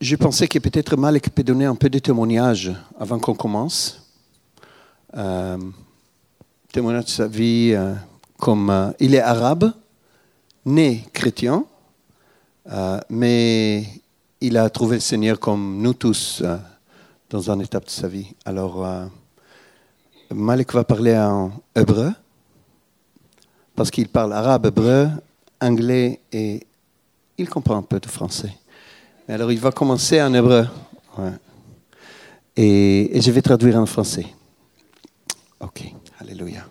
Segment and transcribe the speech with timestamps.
[0.00, 4.00] Je pensais que peut-être Malek peut donner un peu de témoignage avant qu'on commence.
[5.14, 5.58] Euh,
[6.72, 7.92] témoignage de sa vie euh,
[8.38, 9.74] comme euh, il est arabe,
[10.64, 11.66] né chrétien,
[13.10, 13.84] mais
[14.40, 16.42] il a trouvé le Seigneur comme nous tous
[17.28, 18.34] dans une étape de sa vie.
[18.46, 18.86] Alors,
[20.32, 22.10] Malek va parler en hébreu
[23.76, 25.10] parce qu'il parle arabe, hébreu,
[25.60, 26.66] anglais et
[27.36, 28.59] il comprend un peu de français.
[29.30, 30.66] Alors, il va commencer en hébreu.
[32.56, 34.26] Et, et je vais traduire en français.
[35.60, 35.84] Ok,
[36.18, 36.66] Alléluia.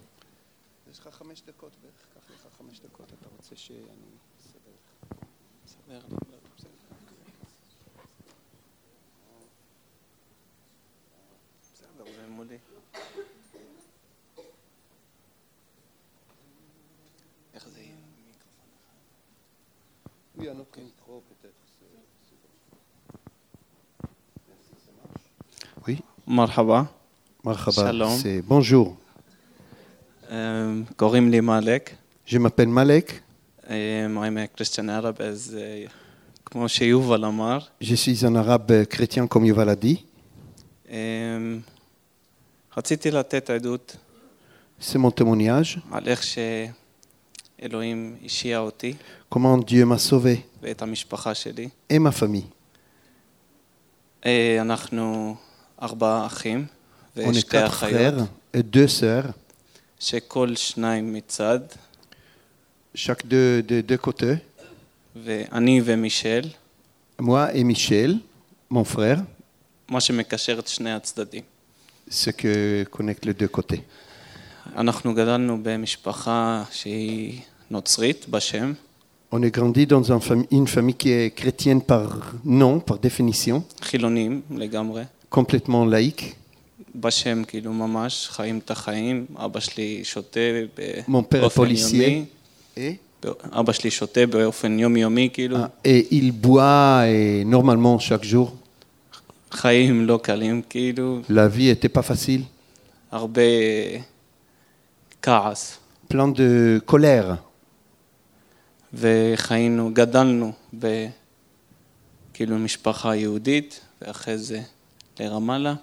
[20.38, 21.60] Oui, un autre micro peut-être.
[26.29, 26.83] Oui, מרחבה,
[27.47, 28.19] marhaba, Shalom.
[28.23, 28.95] c'est bonjour.
[30.31, 30.37] אה,
[30.97, 31.91] קוראים לי מאלק,
[32.27, 33.13] Je m'appelle Malek,
[33.71, 35.85] אה, I'm a Christian Arab, אז אה,
[36.45, 39.99] כמו שיובל אמר, je suis un arabe chrétien comme Yuval a dit.
[40.91, 40.97] אה,
[42.77, 43.97] רציתי לתת עדות
[44.81, 46.23] C'est mon témoignage, על איך
[47.61, 48.95] שאלוהים השיע אותי
[49.35, 51.69] comment Dieu m'a sauvé ואת המשפחה שלי.
[51.93, 52.47] et ma famille.
[54.27, 55.48] אה, אנחנו ארבעה אחים
[57.18, 59.34] On est quatre frères et deux sœurs.
[62.94, 64.38] Chaque de, deux côtés.
[67.20, 68.20] Moi et Michel,
[68.70, 69.24] mon frère.
[72.10, 73.84] Ce que connecte les deux côtés.
[79.32, 83.64] On est grandi dans une famille, une famille qui est chrétienne par nom, par définition
[85.35, 86.35] complètement laïque.
[87.01, 89.27] בשם, כאילו ממש, חיים את החיים.
[89.37, 90.41] אבא שלי שותה
[90.79, 91.95] ב- Mon père est באופן policier.
[91.95, 92.25] יומי.
[92.77, 95.57] Et, אבא שלי שותה באופן יומיומי, כאילו.
[95.65, 98.51] ah, et il boit et normalement chaque jour.
[99.51, 101.21] חיים לא קלים, כאילו.
[101.31, 102.43] La vie n'était pas facile,
[103.13, 103.41] הרבה
[105.23, 105.79] כעס.
[106.13, 107.35] plein de colère.
[108.95, 114.61] וחיינו, גדלנו בכאילו משפחה יהודית, ואחרי זה
[115.21, 115.75] לרמאללה,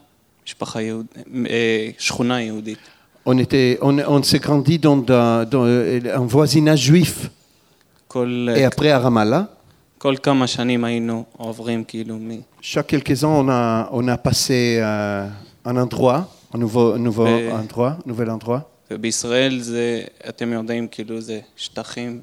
[0.46, 1.06] משפחה יהוד...
[1.50, 2.78] אה, שכונה יהודית.
[3.30, 7.30] On, était, on, on s'est grandi dans, dans- dans, euh, un voisinage juif.
[8.08, 9.44] כל, Et après à Ramallah,
[9.98, 12.30] כל כמה שנים היינו עוברים כאילו מ...
[12.62, 15.28] chaque quelques ans, on a, on a passé euh,
[15.66, 18.62] un endroit, un nouveau, un nouveau Et- endroit, nouvel endroit.
[18.92, 22.20] ובישראל זה, אתם יודעים, כאילו זה שטחים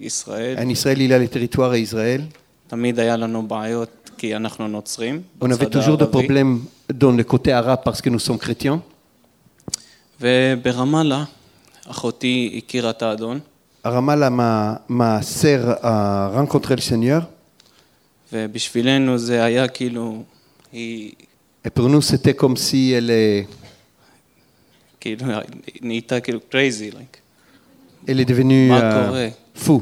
[0.00, 0.56] וישראל.
[0.58, 2.20] En Israël, il y a le territoire et Israël.
[2.68, 3.99] תמיד היה לנו בעיות כי אנחנו נוצרים.
[5.39, 6.61] On avait toujours des problèmes
[6.93, 8.81] dans le côté arabe parce que nous sommes chrétiens.
[13.83, 17.27] À Ramallah, ma, ma sœur a rencontré le Seigneur.
[18.33, 18.47] Et
[21.73, 23.47] pour nous, c'était comme si elle est...
[28.07, 29.81] Elle est devenue euh, fou.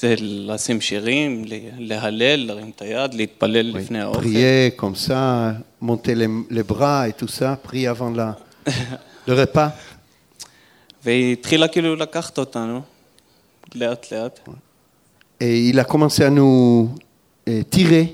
[0.00, 1.44] זה לשים שירים,
[1.78, 3.78] להלל, להרים את היד, להתפלל oui.
[3.78, 4.20] לפני האוכל.
[4.20, 6.12] פריה, קומסה, מונטה
[6.50, 8.32] לברה, אתוסה, פרייה אבן לה.
[9.26, 9.66] לרפה.
[11.04, 12.80] והיא התחילה כאילו לקחת אותנו,
[13.74, 14.48] לאט לאט.
[14.48, 16.88] אה, היא לקומנסה לנו
[17.68, 17.98] טירה.
[17.98, 18.04] אה,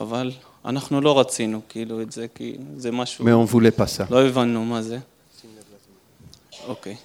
[0.00, 0.32] אבל
[0.64, 3.24] אנחנו לא רצינו כאילו את זה, כי זה משהו...
[3.24, 4.04] מאום וולה פסה.
[4.10, 4.98] לא הבנו מה זה.
[6.66, 6.96] אוקיי.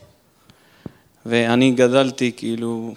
[1.25, 2.93] ואני גדלתי כאילו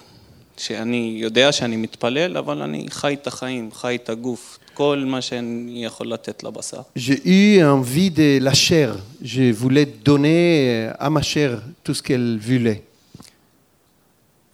[0.57, 5.85] שאני יודע שאני מתפלל, אבל אני חי את החיים, חי את הגוף, כל מה שאני
[5.85, 6.81] יכול לתת לבשר.
[6.99, 8.91] J'ai eu envie de la chair.
[9.23, 11.51] Je voulais donner à ma chair
[11.85, 12.81] tout ce qu'elle voulait.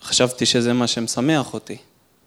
[0.02, 1.76] חשבתי שזה מה שמשמח אותי.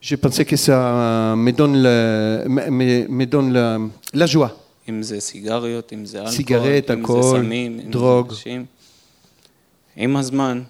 [0.02, 3.77] Je pensais que ça me donne, le, me, me- donne la,
[4.13, 4.50] la joie.
[4.89, 8.31] אם זה סיגריות, אם זה אלכוהול, סיגרט, אם אלכוהול, זה סמים, אם דרוג.
[8.33, 8.57] זה.
[9.95, 10.62] עם הזמן,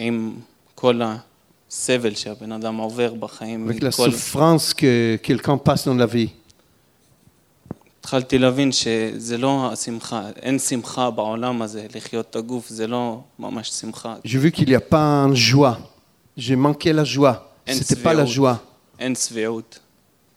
[0.00, 0.34] ועם
[0.74, 1.00] כל
[1.70, 4.10] הסבל שהבן אדם עובר בחיים, Avec la מכל...
[4.10, 6.28] souffrance que quelqu'un passe dans la vie.
[8.00, 13.70] התחלתי להבין שזה לא השמחה, אין שמחה בעולם הזה, לחיות את הגוף, זה לא ממש
[13.70, 14.14] שמחה.
[14.24, 15.78] J'ai vu qu'il n'y a pas une joie.
[16.36, 17.34] J'ai manqué la joie.
[17.66, 18.56] אין C'était pas la joie.
[18.98, 19.78] אין שבעות.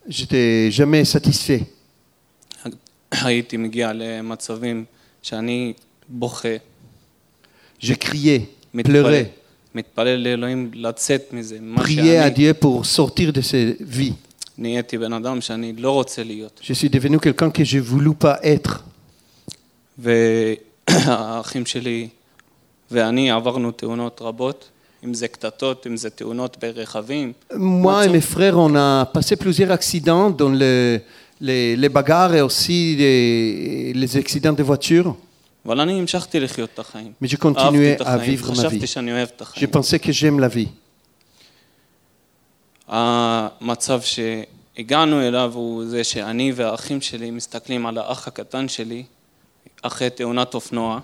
[0.09, 1.63] J'étais jamais satisfait.
[3.11, 4.85] הייתי מגיע למצבים
[5.21, 5.73] שאני
[6.09, 6.47] בוכה,
[7.81, 8.39] J'ai crié,
[8.73, 9.23] מתפלל,
[11.82, 14.14] Prier à Dieu pour sortir de cette vie.
[16.62, 18.84] Je suis devenu quelqu'un que je ne voulais pas être.
[27.56, 31.00] Moi et mes frères, on a passé plusieurs accidents, dont les,
[31.40, 35.16] les, les bagarres et aussi les, les accidents de voitures.
[35.65, 37.11] אבל אני המשכתי לחיות את החיים.
[37.23, 38.87] Mais je אהבתי continuais את à החיים, vivre ma חשבתי vie.
[38.87, 39.69] שאני אוהב את Je החיים.
[39.71, 40.67] pensais que j'aime la vie.
[42.87, 49.03] המצב שהגענו אליו הוא זה שאני והאחים שלי מסתכלים על האח הקטן שלי
[49.81, 50.99] אחרי תאונת אופנוע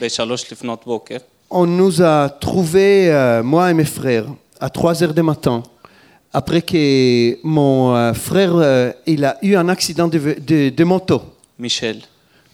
[0.00, 1.16] בשלוש לפנות בוקר,
[1.50, 4.26] On nous a trouvés, euh, moi et mes frères,
[4.60, 5.62] à 3 heures du matin,
[6.34, 11.20] après que mon euh, frère euh, il a eu un accident de, de- de moto.
[11.58, 12.00] מישל,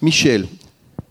[0.01, 0.45] Michel,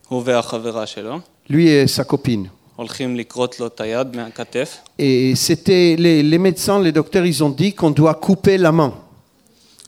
[0.09, 1.19] הוא והחברה שלו,
[1.49, 2.47] lui et sa copine.
[2.75, 5.03] הולכים לכרות לו את היד מהכתף, Et
[5.35, 8.91] c'était les, les médecins, les docteurs, ils ont dit qu'on doit couper la main.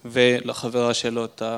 [0.05, 1.57] ולחברה שלו את ה-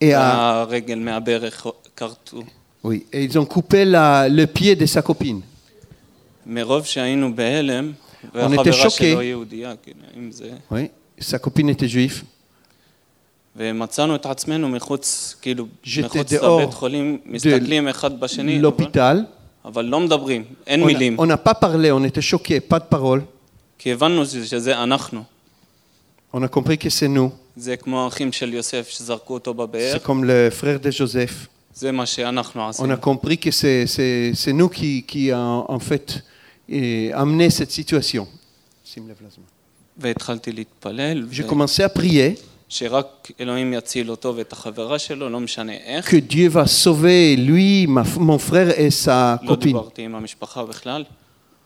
[0.00, 1.66] Et, à- הרגל מהברך
[1.96, 2.42] כרתו.
[2.84, 5.40] oui, et ils ont coupé la- le pied de sa copine.
[6.46, 8.90] מרוב שהיינו בהלם, était והחברה choqués.
[8.90, 10.50] שלו יהודייה, כאילו, אם זה...
[10.72, 10.74] Oui,
[11.20, 12.22] sa copine était juive.
[13.56, 19.16] ומצאנו את עצמנו מחוץ, כאילו, J'étais מחוץ dehors לבית חולים, מסתכלים אחד בשני, אבל, L'hôpital.
[19.64, 22.78] אבל לא מדברים, אין On a- מילים, on n'a pas parlé, on était choqués, pas
[22.78, 23.20] de parole.
[23.78, 25.22] כי הבנו שזה שזה אנחנו.
[26.34, 27.30] On a compris que c'est nous.
[27.56, 31.46] זה כמו האחים של יוסף שזרקו אותו בבאר, C'est comme le frère de Joseph.
[31.74, 32.92] זה מה שאנחנו On עשינו.
[32.94, 35.38] a compris que c'est, c'est- c'est nous qui, qui a
[35.68, 36.20] en fait
[36.70, 38.26] eh, amené cette situation.
[39.98, 42.36] והתחלתי להתפלל, J'ai commencé à prier
[42.68, 43.06] שרק
[43.40, 46.08] אלוהים יציל אותו ואת החברה שלו, לא משנה איך.
[46.10, 49.64] que Dieu va sauver lui, ma f- mon frère et sa לא copine.
[49.64, 51.04] דיברתי עם המשפחה בכלל.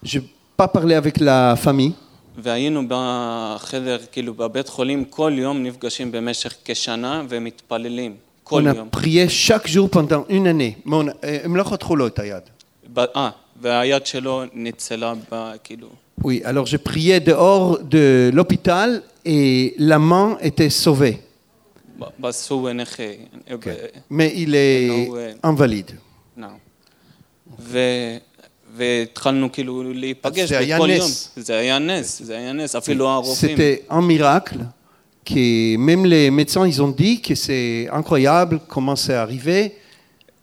[0.04, 0.22] Je n'ai
[0.62, 1.92] pas parlé avec la famille.
[2.38, 8.14] והיינו בחדר, כאילו בבית חולים, כל יום נפגשים במשך כשנה ומתפללים.
[8.44, 8.88] כל On a יום.
[8.96, 10.74] prié chaque jour pendant une année.
[10.86, 12.42] Mais on a- eh, הם לא חתכו לו את היד.
[12.94, 13.30] ב- אה,
[13.62, 15.88] והיד שלו ניצלה, ב- כאילו,
[16.23, 21.21] oui, alors je priais dehors de l'hôpital et la main était sauvée.
[24.09, 25.09] Mais il est
[25.43, 25.91] invalide.
[33.35, 34.59] C'était un miracle
[35.25, 39.75] que même les médecins ils ont dit que c'est incroyable comment c'est arrivé.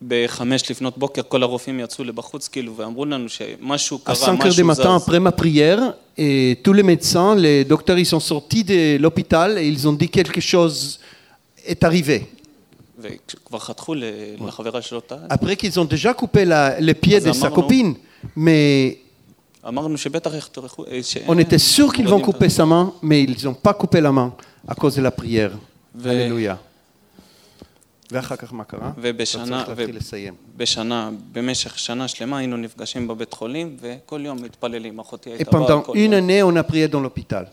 [0.07, 4.55] בחמש לפנות בוקר כל הרופאים יצאו לבחוץ כאילו ואמרו לנו שמשהו À קרה, 5 heures
[4.57, 5.01] du משהו matin זז.
[5.03, 5.79] après ma prière,
[6.17, 10.09] et tous les médecins, les docteurs, ils sont sortis de l'hôpital et ils ont dit
[10.09, 10.99] quelque chose
[11.65, 12.19] est arrivé.
[12.99, 14.03] וכבר חתכו ל-
[14.47, 15.31] לחברה שלו את היד.
[15.33, 17.93] Après qu'ils ont déjà coupé la- les pieds אז de sa אמרנו- copine,
[18.37, 18.95] mais
[19.67, 22.91] אמרנו שבטח יחתכו, אה, ש- on était sûr qu'ils לא vont יודעים couper sa main,
[23.01, 24.33] mais ils n'ont pas coupé la main
[24.67, 25.51] à cause de la prière.
[25.95, 26.55] ו- Alléluia.
[28.11, 28.91] ואחר כך מה קרה?
[28.97, 30.33] ובשנה, אתה צריך להתחיל לסיים.
[30.57, 35.67] בשנה, במשך שנה שלמה היינו נפגשים בבית חולים וכל יום מתפללים, אחותי Et הייתה באה
[35.67, 37.45] pendant כל une יום, année, on a prié dans l'hôpital.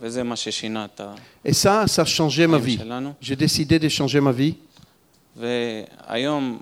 [0.00, 1.14] וזה מה ששינה את ה...
[1.46, 2.78] Et ça, ça a changé ma החיים vie.
[2.78, 3.12] שלנו.
[3.20, 4.52] J'ai décidé de changer ma vie.
[5.36, 6.60] והיום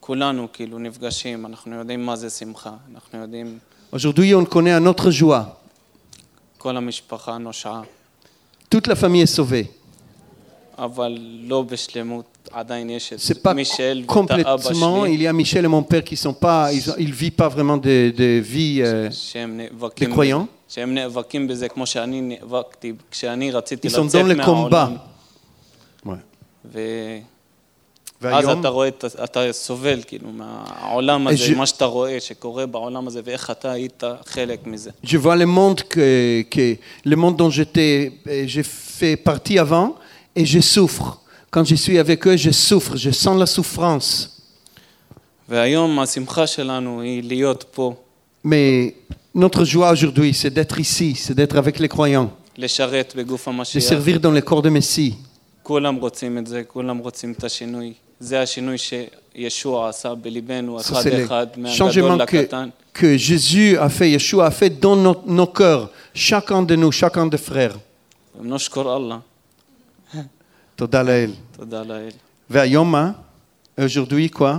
[0.00, 3.58] כולנו כאילו נפגשים, אנחנו יודעים מה זה שמחה, אנחנו יודעים,
[3.92, 5.44] Aujourd'hui, on connaît un autre joie.
[6.58, 7.82] כל המשפחה נושעה,
[8.74, 9.66] Toute la famille est sauvée.
[13.18, 15.06] C'est את pas מישל ואת האבא complètement.
[15.06, 17.48] Il שלי, y a Michel et mon père qui sont pas, ils, ils vivent pas
[17.48, 18.80] vraiment de, de vie.
[18.82, 20.46] euh, שהם נאבקים, Les croyants.
[20.68, 26.06] שהם נאבקים בזה כמו שאני נאבקתי, כשאני רציתי ils sont לצאת dans le מהעולם, combat.
[26.08, 26.72] Ouais.
[28.22, 32.66] ואז והיום, אתה רואה, את- אתה סובל כאילו מהעולם הזה, je- מה שאתה רואה שקורה
[32.66, 34.90] בעולם הזה ואיך אתה היית חלק מזה.
[35.04, 39.94] je vois le monde que, que le monde dont j'étais, euh, j'ai fait partie avant,
[40.37, 41.19] et je souffre.
[41.49, 44.43] Quand je suis avec eux, je souffre, je sens la souffrance.
[48.43, 48.95] Mais
[49.33, 52.31] notre joie aujourd'hui, c'est d'être ici, c'est d'être avec les croyants.
[52.57, 55.15] De servir dans le corps de Messie.
[61.09, 62.17] le changement
[62.93, 67.27] que, Jésus a fait, Yeshua a fait dans nos, nos cœurs, chacun de nous, chacun
[67.27, 67.75] des frères.
[70.80, 71.30] ונשכור אללה, תודה לאל.
[71.52, 72.10] תודה לאל.
[72.50, 73.10] והיום מה?
[73.80, 74.58] Aujourd'hui quoi?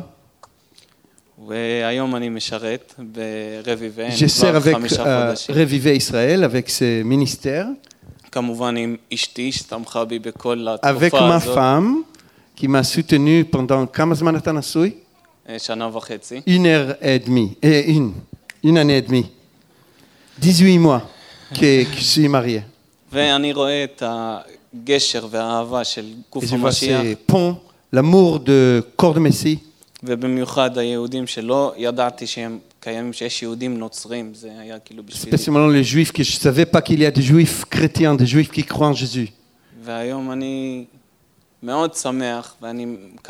[1.48, 5.56] והיום אני משרת ברביבן Je sers כבר avec חמישה euh, חודשים.
[5.56, 7.66] Reviver Israël, avec ce ministère,
[8.32, 12.04] כמובן עם אשתי שתמכה בי בכל avec התקופה ma הזאת, femme
[12.58, 14.92] qui m'a soutenu pendant כמה זמן אתה נשוי?
[15.50, 16.42] אה, שנה וחצי.
[16.48, 18.14] Une heure et demie, et une,
[18.64, 19.30] une année et demie.
[20.40, 21.02] 18 mois
[21.54, 22.62] que, que je suis marié.
[24.75, 27.59] Et je ces ponts,
[27.91, 29.61] l'amour de corps de Messie.
[35.11, 38.51] Spécialement les juifs, je ne savais pas qu'il y a des juifs chrétiens, des juifs
[38.51, 39.33] qui croient en Jésus.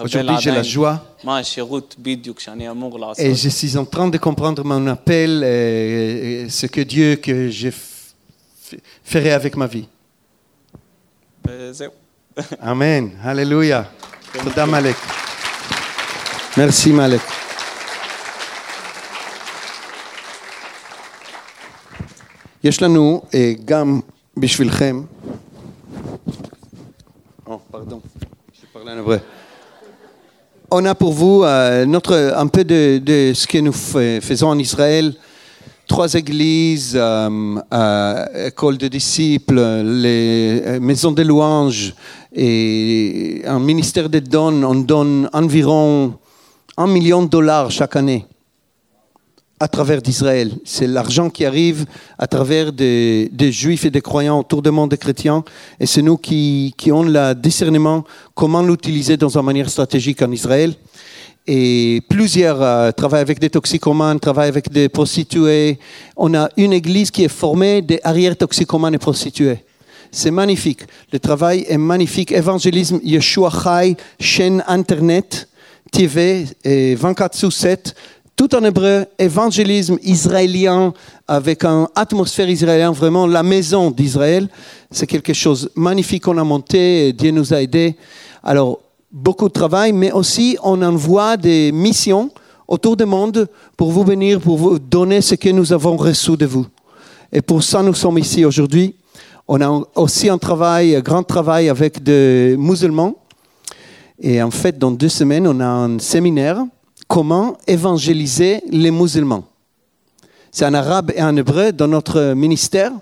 [0.00, 1.02] Aujourd'hui, j'ai la joie.
[3.16, 7.70] Et je suis en train de comprendre mon appel, et ce que Dieu que je
[9.02, 9.88] ferai avec ma vie.
[11.47, 11.91] וזהו.
[12.61, 13.25] Amen.
[13.25, 13.83] Alléluia.
[14.43, 14.95] תודה מלק.
[16.57, 17.21] Merci מלק.
[22.63, 23.99] יש לנו אה, גם
[24.37, 25.03] בשבילכם,
[27.47, 27.99] oh, pardon,
[28.53, 29.19] je parle en hébreu.
[30.71, 34.49] On a pour vous euh, notre, un peu de, de ce que nous fa- faisons
[34.49, 35.13] en Israël.
[35.88, 41.94] Trois églises, euh, euh, écoles de disciples, les euh, maisons de louanges
[42.30, 44.62] et un ministère de dons.
[44.64, 46.12] On donne environ
[46.76, 48.26] un million de dollars chaque année
[49.58, 50.52] à travers d'Israël.
[50.62, 51.86] C'est l'argent qui arrive
[52.18, 55.42] à travers des, des juifs et des croyants autour du monde des chrétiens.
[55.80, 58.04] Et c'est nous qui, qui avons le discernement
[58.34, 60.74] comment l'utiliser dans une manière stratégique en Israël.
[61.46, 65.78] Et plusieurs euh, travaillent avec des toxicomanes, travaillent avec des prostituées.
[66.16, 69.64] On a une église qui est formée des arrière-toxicomanes et prostituées.
[70.10, 70.80] C'est magnifique.
[71.12, 72.32] Le travail est magnifique.
[72.32, 75.48] Évangélisme Yeshua Chai, chaîne Internet,
[75.90, 77.94] TV, et 24 sous 7,
[78.36, 80.92] tout en hébreu, évangélisme israélien
[81.26, 84.48] avec une atmosphère israélienne, vraiment la maison d'Israël.
[84.90, 87.96] C'est quelque chose de magnifique qu'on a monté, et Dieu nous a aidés.
[88.42, 88.78] Alors,
[89.10, 92.30] beaucoup de travail, mais aussi on envoie des missions
[92.66, 96.46] autour du monde pour vous venir, pour vous donner ce que nous avons reçu de
[96.46, 96.66] vous.
[97.32, 98.94] Et pour ça, nous sommes ici aujourd'hui.
[99.46, 103.14] On a aussi un travail, un grand travail avec des musulmans.
[104.20, 106.64] Et en fait, dans deux semaines, on a un séminaire
[107.06, 109.44] comment évangéliser les musulmans.
[110.50, 112.92] C'est en arabe et en hébreu dans notre ministère.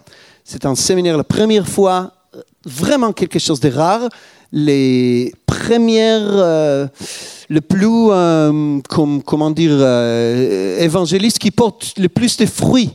[0.44, 2.12] C'est un séminaire la première fois,
[2.64, 4.08] vraiment quelque chose de rare.
[4.52, 6.86] Les premières, euh,
[7.48, 12.90] le plus, euh, comme- comment dire, euh, évangélistes qui portent le plus de fruits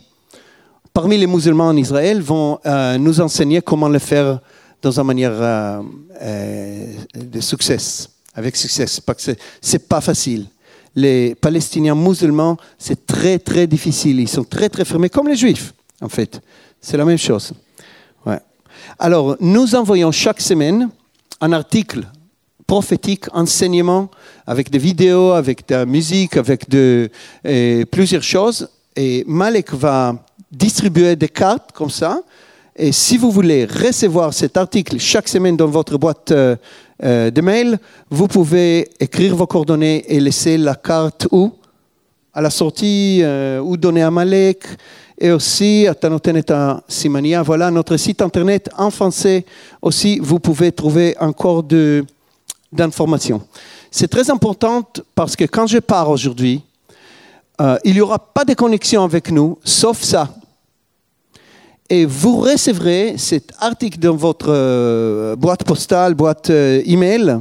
[0.93, 4.39] parmi les musulmans en Israël vont euh, nous enseigner comment le faire
[4.81, 5.81] dans une manière
[7.15, 7.77] de succès,
[8.34, 10.46] avec succès, parce que c'est- pas facile.
[10.96, 14.20] Les Palestiniens musulmans, c'est très très difficile.
[14.20, 16.41] Ils sont très très fermés, comme les Juifs, en fait.
[16.81, 17.53] C'est la même chose.
[18.98, 20.89] Alors, nous envoyons chaque semaine
[21.42, 22.08] un article
[22.66, 24.10] prophétique, enseignement,
[24.48, 27.10] avec des vidéos, avec de la musique, avec de,
[27.92, 28.70] plusieurs choses.
[28.96, 30.16] Et Malek va
[30.52, 32.22] distribuer des cartes comme ça.
[32.76, 36.56] Et si vous voulez recevoir cet article chaque semaine dans votre boîte euh,
[37.04, 37.78] euh, de mail,
[38.10, 41.52] vous pouvez écrire vos coordonnées et laisser la carte où
[42.34, 44.64] à la sortie euh, ou donner à Malek.
[45.24, 49.46] Et aussi, à Tanoten et à Simania, voilà notre site internet en français.
[49.80, 52.04] Aussi, vous pouvez trouver encore de,
[52.72, 53.40] d'informations.
[53.92, 54.82] C'est très important
[55.13, 56.63] parce que quand je pars aujourd'hui,
[57.62, 60.28] euh, il n'y aura pas de connexion avec nous, sauf ça.
[61.88, 67.38] Et vous recevrez cet article dans votre euh, boîte postale, boîte euh, email.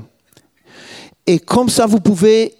[1.26, 2.52] Et comme ça, vous pouvez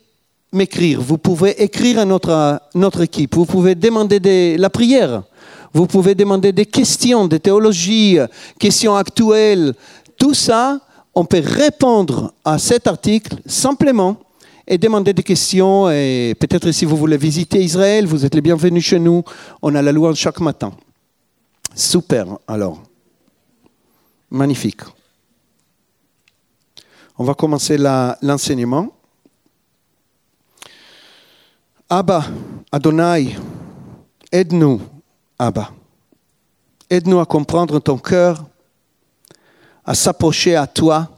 [0.53, 1.01] m'écrire.
[1.01, 3.35] Vous pouvez écrire à notre, notre équipe.
[3.35, 5.23] Vous pouvez demander de la prière.
[5.73, 8.19] Vous pouvez demander des questions de théologie,
[8.59, 9.75] questions actuelles.
[10.19, 10.81] Tout ça,
[11.15, 14.17] on peut répondre à cet article simplement
[14.67, 15.89] et demander des questions.
[15.91, 19.23] Et peut-être si vous voulez visiter Israël, vous êtes les bienvenus chez nous.
[19.63, 20.73] On a la louange chaque matin.
[21.75, 22.83] Super, alors.
[24.31, 24.83] Magnifique.
[27.19, 27.77] On va commencer
[28.23, 28.93] l'enseignement.
[31.93, 32.25] Abba,
[32.71, 33.37] Adonai,
[34.31, 34.81] aide-nous,
[35.37, 35.73] Abba.
[36.89, 38.47] Aide-nous à comprendre ton cœur,
[39.85, 41.11] à s'approcher à toi,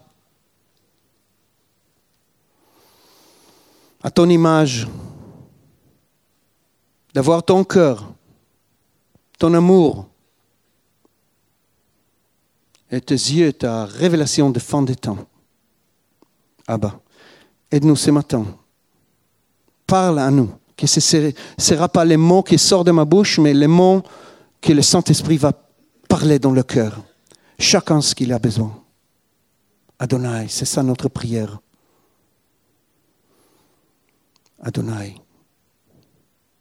[4.03, 4.89] à ton image,
[7.13, 8.11] d'avoir ton cœur,
[9.39, 10.07] ton amour,
[12.91, 15.19] et tes yeux, ta révélation de fin des temps.
[16.67, 16.99] Abba,
[17.71, 18.47] aide-nous ce matin.
[19.87, 20.51] Parle à nous.
[20.87, 24.03] Ce ne sera pas les mots qui sortent de ma bouche, mais les mots
[24.61, 25.53] que le Saint-Esprit va
[26.09, 27.03] parler dans le cœur.
[27.59, 28.83] Chacun ce qu'il a besoin.
[29.99, 31.61] Adonai, c'est ça notre prière.
[34.61, 35.17] Adonai,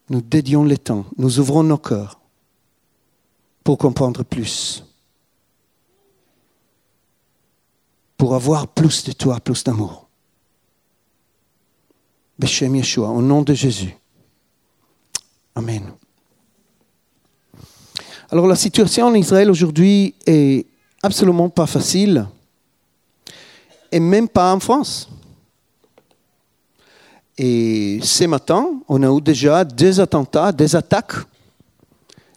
[0.09, 2.21] nous dédions le temps, nous ouvrons nos cœurs.
[3.63, 4.83] pour comprendre plus,
[8.17, 10.07] pour avoir plus de toi, plus d'amour.
[12.39, 13.95] Beshem Yeshua, au nom de Jésus.
[15.55, 15.91] Amen.
[18.29, 20.65] Alors la situation en Israël aujourd'hui est
[21.03, 22.25] absolument pas facile,
[23.91, 25.09] et même pas en France.
[27.37, 31.15] Et ce matin, on a eu déjà deux attentats, des attaques.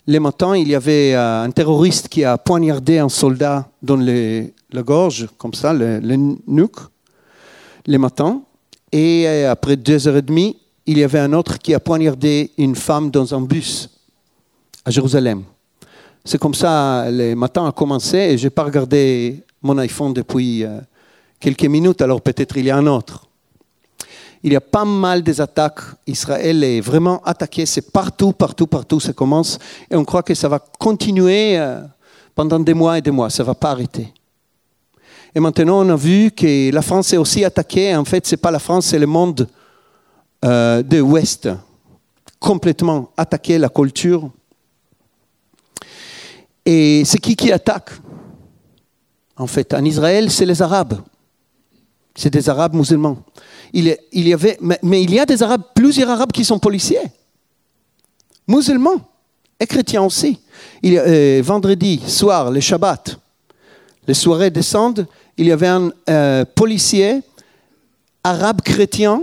[0.07, 4.83] Le matin, il y avait euh, un terroriste qui a poignardé un soldat dans la
[4.83, 6.17] gorge, comme ça, le, le
[6.47, 6.81] nuque,
[7.87, 8.43] le matin.
[8.91, 12.53] Et euh, après deux heures et demie, il y avait un autre qui a poignardé
[12.59, 13.89] une femme dans un bus
[14.85, 15.45] à Jérusalem.
[16.25, 20.65] C'est comme ça, le matin a commencé et je n'ai pas regardé mon iPhone depuis
[20.65, 20.81] euh,
[21.41, 23.27] quelques minutes, alors peut-être il y a un autre.
[24.43, 25.81] Il y a pas mal des attaques.
[26.07, 27.65] Israël est vraiment attaqué.
[27.65, 29.01] C'est partout, partout, partout.
[29.01, 29.59] Ça commence.
[29.91, 31.81] Et on croit que ça va continuer euh,
[32.35, 33.31] pendant des mois et des mois.
[33.31, 34.13] Ça ne va pas arrêter.
[35.35, 37.97] Et maintenant, on a vu que la France est aussi attaquée.
[37.97, 39.49] En fait, ce n'est pas la France, c'est le monde
[40.45, 41.49] euh, de l'Ouest.
[42.39, 44.31] Complètement attaqué, la culture.
[46.67, 47.91] Et c'est qui qui attaque
[49.37, 51.01] En fait, en Israël, c'est les Arabes.
[52.15, 53.19] C'est des Arabes musulmans
[53.75, 57.11] il, y avait, mais, il y a des Arabes, plusieurs Arabes qui sont policiers,
[58.47, 59.01] musulmans
[59.59, 60.39] et chrétiens aussi.
[60.85, 63.19] Euh, vendredi soir, le Shabbat,
[64.07, 67.21] les soirées descendent, il y avait un euh, policier
[68.23, 69.23] arabe chrétien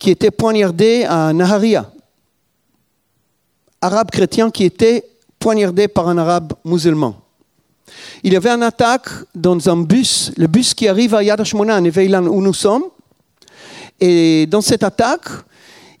[0.00, 1.88] qui était poignardé à Naharia.
[3.80, 5.04] Arabe chrétien qui était
[5.38, 7.14] poignardé par un arabe musulman.
[8.22, 11.80] Il y avait une attaque dans un bus, le bus qui arrive à Yad Hashmona,
[11.80, 12.84] où nous sommes.
[14.00, 15.28] Et dans cette attaque,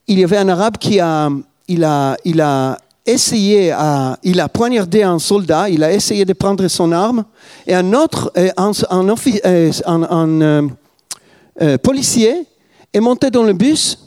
[0.06, 1.28] il y avait un arabe qui a,
[1.68, 6.32] il a, il a essayé, à, il a poignardé un soldat, il a essayé de
[6.32, 7.24] prendre son arme,
[7.66, 10.68] et un autre, euh, un, euh, un,
[11.60, 12.46] euh, policier
[12.92, 13.98] est monté dans le bus,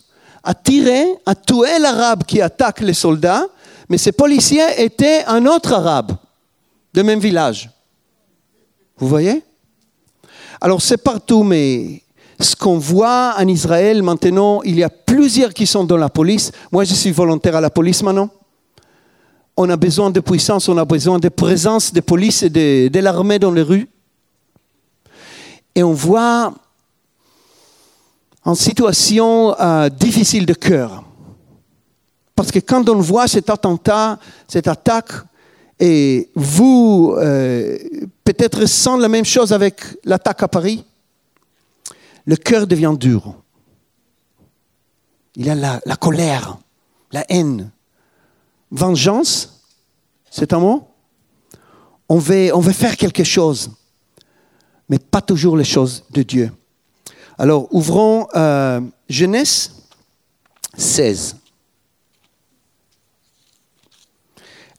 [0.44, 3.46] a tiré, a tué l'arabe qui attaque les soldats,
[3.90, 6.14] mais ce policier était un autre arabe
[6.94, 7.70] de même village.
[8.98, 9.44] Vous voyez?
[10.62, 12.04] Alors c'est partout, mais
[12.40, 16.52] ce qu'on voit en Israël maintenant, il y a plusieurs qui sont dans la police.
[16.72, 18.30] Moi, je suis volontaire à la police maintenant.
[19.56, 23.40] On a besoin de puissance, on a besoin de présence de police et de, l'armée
[23.40, 23.88] dans les rues.
[25.76, 26.54] Et on voit
[28.46, 31.04] en situation euh, difficile de cœur.
[32.36, 35.12] Parce que quand on voit cet attentat, cette attaque,
[35.80, 37.78] et vous, euh,
[38.24, 40.86] peut-être sans la même chose avec l'attaque à Paris,
[42.26, 43.36] le cœur devient dur.
[45.36, 46.58] Il y a la, colère,
[47.12, 47.72] la haine.
[48.72, 49.62] Vengeance,
[50.30, 50.88] c'est un mot?
[52.08, 53.72] On veut, on veut faire quelque chose,
[54.90, 56.52] mais pas toujours les choses de Dieu.
[57.38, 59.72] Alors, ouvrons euh, Genèse
[60.78, 61.38] 16.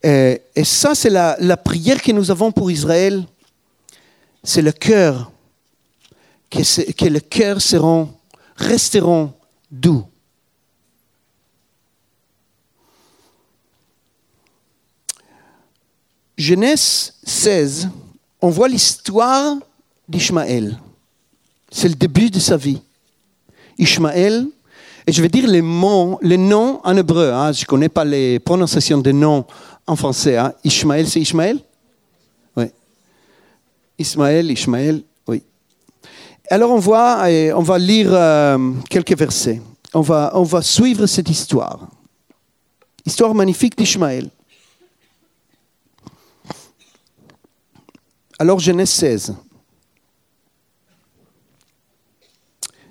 [0.03, 3.25] Et, ça, c'est la, prière que nous avons pour Israël.
[4.43, 5.31] C'est le cœur
[6.49, 8.13] que, que le cœur seront,
[8.55, 9.33] resteront
[9.71, 10.05] doux.
[16.37, 17.89] Genèse 16,
[18.41, 19.55] on voit l'histoire
[20.07, 20.77] d'Ishmaël.
[21.75, 22.81] C'est le début de sa vie.
[23.77, 24.47] Ishmaël,
[25.05, 27.33] et je vais dire les mots, les noms en hébreu.
[27.33, 27.51] Hein.
[27.51, 29.45] je ne connais pas les prononciations des noms
[29.85, 30.37] en français.
[30.37, 30.53] Hein.
[30.63, 31.59] Ishmaël, c'est Ishmaël?
[32.55, 32.67] Oui.
[33.99, 35.03] Ismaël, Ishmaël,
[36.49, 37.23] alors on, voit,
[37.55, 39.59] on va lire euh, quelques versets.
[39.93, 41.89] On va, on va suivre cette histoire.
[43.05, 44.29] Histoire magnifique d'Ishmaël.
[48.37, 49.35] Alors Genèse 16,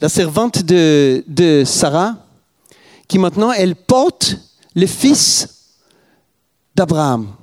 [0.00, 2.16] la servante de, Sarah,
[3.06, 4.36] qui maintenant, elle porte
[4.74, 5.76] le fils
[6.74, 7.34] d'Abraham.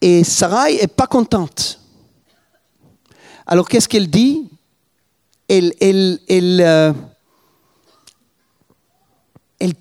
[0.00, 1.80] Et Sarah n'est pas contente.
[3.46, 4.48] Alors qu'est-ce qu'elle dit?
[5.48, 5.72] Elle,
[6.60, 6.92] euh,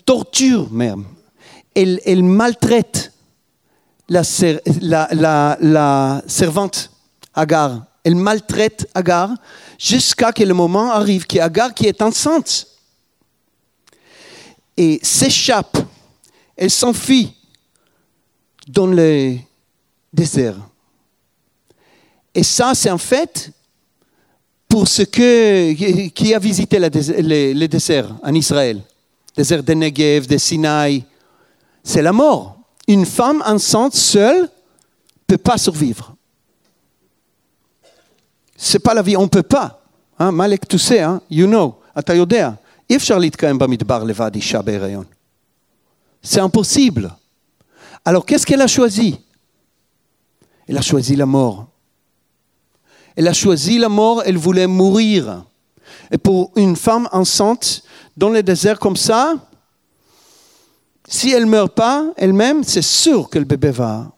[0.06, 1.06] torture même,
[1.74, 3.12] elle, maltraite
[4.10, 4.24] la
[6.28, 6.92] servante
[7.34, 7.91] Agar.
[8.04, 9.30] Elle maltraite Agar
[9.78, 12.68] jusqu'à que le moment arrive que Agar qui est enceinte
[14.76, 15.78] et s'échappe,
[16.56, 17.36] elle s'enfuit
[18.68, 19.38] dans le
[20.12, 20.56] désert.
[22.34, 23.52] Et ça, c'est en fait
[24.68, 28.82] pour ce que, qui a visité le, dés- le- le désert en Israël,
[29.36, 31.04] désert de Negev, de Sinaï,
[31.84, 32.58] c'est la mort.
[32.88, 34.48] Une femme enceinte seule ne
[35.28, 36.11] peut pas survivre.
[38.61, 39.83] C'est pas la vie, on ne peut pas.
[40.19, 42.51] Hein, Malek, tu sais, hein, you know, אתה יודע,
[42.91, 45.05] אי אפשר להתקיים במדבר לבד אישה בהיריון.
[46.23, 47.11] C'est impossible.
[48.05, 49.21] Alors qu'est-ce qu'elle a choisi
[50.69, 51.67] Elle a choisi la mort.
[53.17, 55.45] Elle a choisi la mort, elle voulait mourir.
[56.11, 57.83] Et pour une femme enceinte
[58.17, 59.35] dans le désert comme ça,
[61.09, 64.11] si elle ne meurt pas elle-même, c'est sûr que le bébé va,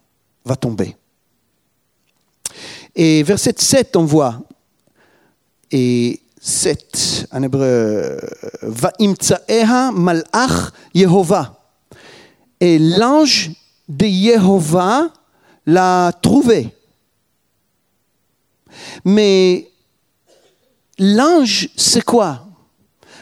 [0.45, 0.97] va tomber.
[2.96, 4.40] Et verset 7, on voit,
[5.72, 8.20] et 7 en hébreu,
[8.62, 11.60] Va'imtsaeha malach Yehovah.
[12.60, 13.52] Et l'ange
[13.88, 15.12] de Jéhovah
[15.66, 16.70] l'a trouvé.
[19.04, 19.72] Mais
[21.00, 22.46] l'ange, c'est quoi?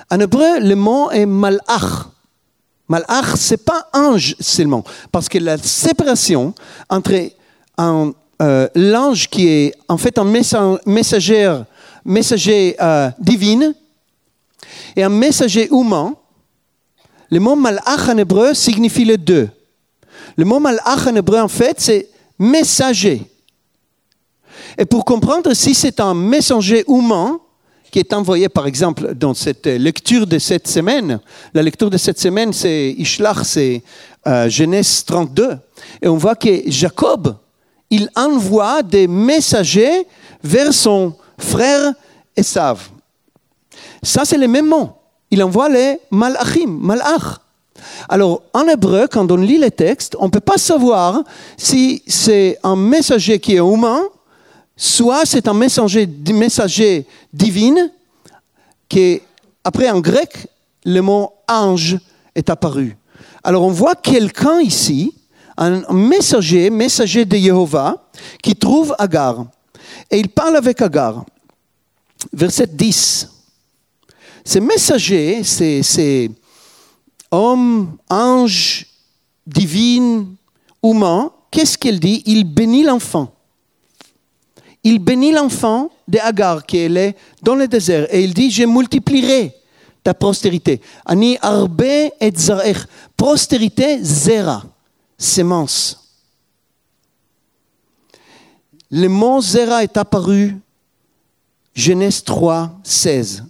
[0.10, 2.10] En hébreu, le mot est malach.
[2.90, 6.54] Malach, c'est pas ange seulement, parce que la séparation
[6.90, 7.14] entre
[7.78, 11.62] un, euh, l'ange qui est en fait un messa- messager,
[12.04, 13.74] messager euh, divin
[14.96, 16.16] et un messager humain,
[17.30, 19.48] le mot malach en hébreu signifie les deux.
[20.36, 23.22] Le mot malach en hébreu, en fait, c'est messager.
[24.78, 27.40] Et pour comprendre si c'est un messager humain
[27.92, 31.20] qui est envoyé, par exemple, dans cette lecture de cette semaine,
[31.54, 33.84] la lecture de cette semaine, c'est Ishlach, c'est
[34.28, 35.58] euh, Genèse 32,
[36.02, 37.36] et on voit que Jacob,
[37.92, 40.08] il envoie des messagers
[40.44, 41.94] vers son frère
[42.36, 42.90] Esav.
[44.02, 44.90] Ça, c'est le même mot.
[45.30, 47.40] Il envoie les malachim, malach.
[48.10, 51.24] Alors, en hébreu, quand on lit les textes, on ne peut pas savoir
[51.58, 54.02] si c'est un messager qui est humain,
[54.76, 57.90] soit c'est un messager, messager divin,
[58.88, 59.22] qui,
[59.64, 60.48] après en grec,
[60.86, 61.98] le mot ange
[62.36, 62.98] est apparu.
[63.44, 65.14] Alors, on voit quelqu'un ici,
[65.58, 68.10] un messager, messager de Jéhovah,
[68.42, 69.46] qui trouve Agar.
[70.10, 71.26] Et il parle avec Agar.
[72.34, 73.30] Verset 10.
[74.44, 76.32] Ces messagers, ces,
[77.30, 78.86] hommes, anges,
[79.46, 80.26] divins,
[80.84, 82.24] humains, qu'est-ce qu'il dit?
[82.26, 83.34] Il bénit l'enfant.
[84.84, 89.54] Il bénit l'enfant de Agar qui est dans le désert et il dit Je multiplierai
[90.04, 90.82] ta postérité.
[91.06, 92.86] Ani arbe et zarech.
[93.16, 94.64] Postérité, zera,
[95.22, 95.98] sémence.
[98.90, 100.58] Le mot zera est apparu
[101.74, 103.46] Genèse 3, 16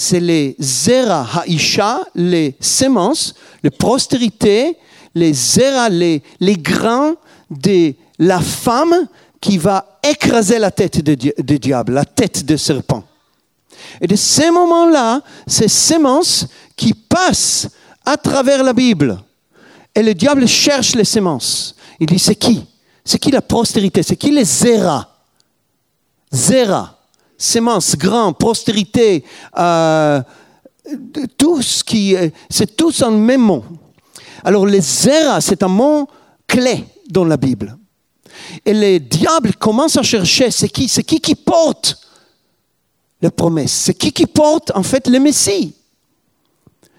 [0.00, 4.78] c'est les zera haïcha, les semences, les postérités,
[5.14, 7.16] les zera, les, grains
[7.50, 8.94] de la femme
[9.42, 13.04] qui va écraser la tête du diable, la tête de serpent.
[14.00, 17.68] Et de ces moments-là, ces semences qui passent
[18.06, 19.18] à travers la Bible.
[19.94, 21.74] Et le diable cherche les semences.
[21.98, 22.64] Il dit, c'est qui?
[23.04, 24.02] C'est qui la postérité?
[24.02, 25.08] C'est qui les zera?
[26.32, 27.00] Zera
[27.40, 29.24] sémence, grand, postérité,
[29.58, 30.20] euh,
[31.38, 32.14] tout ce qui,
[32.50, 33.64] c'est tous un même mot.
[34.44, 36.06] Alors les zera, c'est un mot
[36.46, 37.76] clé dans la Bible.
[38.64, 41.96] Et les diables commencent à chercher, c'est qui, c'est qui qui porte
[43.22, 45.74] les promesses, c'est qui qui porte en fait le Messie?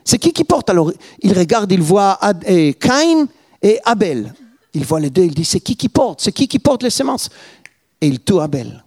[0.03, 0.91] C'est qui qui porte Alors?
[1.21, 3.27] Il regarde, il voit Ad, et Caïn
[3.61, 4.33] et Abel.
[4.73, 6.89] Il voit les deux, il dit c'est qui qui porte, c'est qui qui porte les
[6.89, 7.29] semences?
[7.99, 8.83] Et il tue Abel.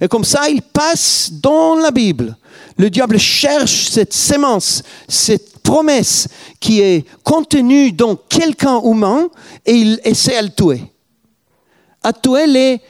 [0.00, 2.36] Et comme ça, il passe dans la Bible.
[2.76, 6.28] Le diable cherche cette sémence, cette promesse
[6.60, 9.28] qui est contenue dans quelqu'un humain
[9.64, 10.82] et il essaie à le tuer.
[12.02, 12.80] À tuer les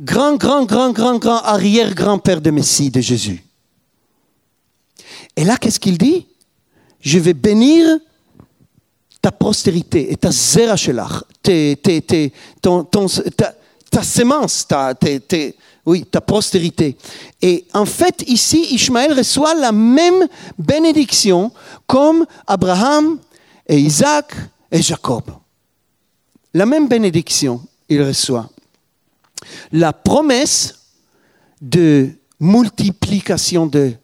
[0.00, 3.44] grands, grands, grands, grands, grands arrière-grands-pères de Messie, de Jésus.
[5.38, 6.26] Et là, qu'est-ce qu'il dit?
[6.98, 8.00] Je vais bénir
[9.22, 11.52] ta postérité et ta zerachelach, ta,
[14.02, 16.96] sémence, ta, ta postérité.
[17.40, 20.26] Et en fait, ici, Ishmaël reçoit la même
[20.58, 21.52] bénédiction
[21.86, 23.20] comme Abraham
[23.68, 24.34] et Isaac
[24.72, 25.22] et Jacob.
[26.52, 28.50] La même bénédiction, il reçoit.
[29.70, 30.74] La promesse
[31.60, 33.94] de multiplication de,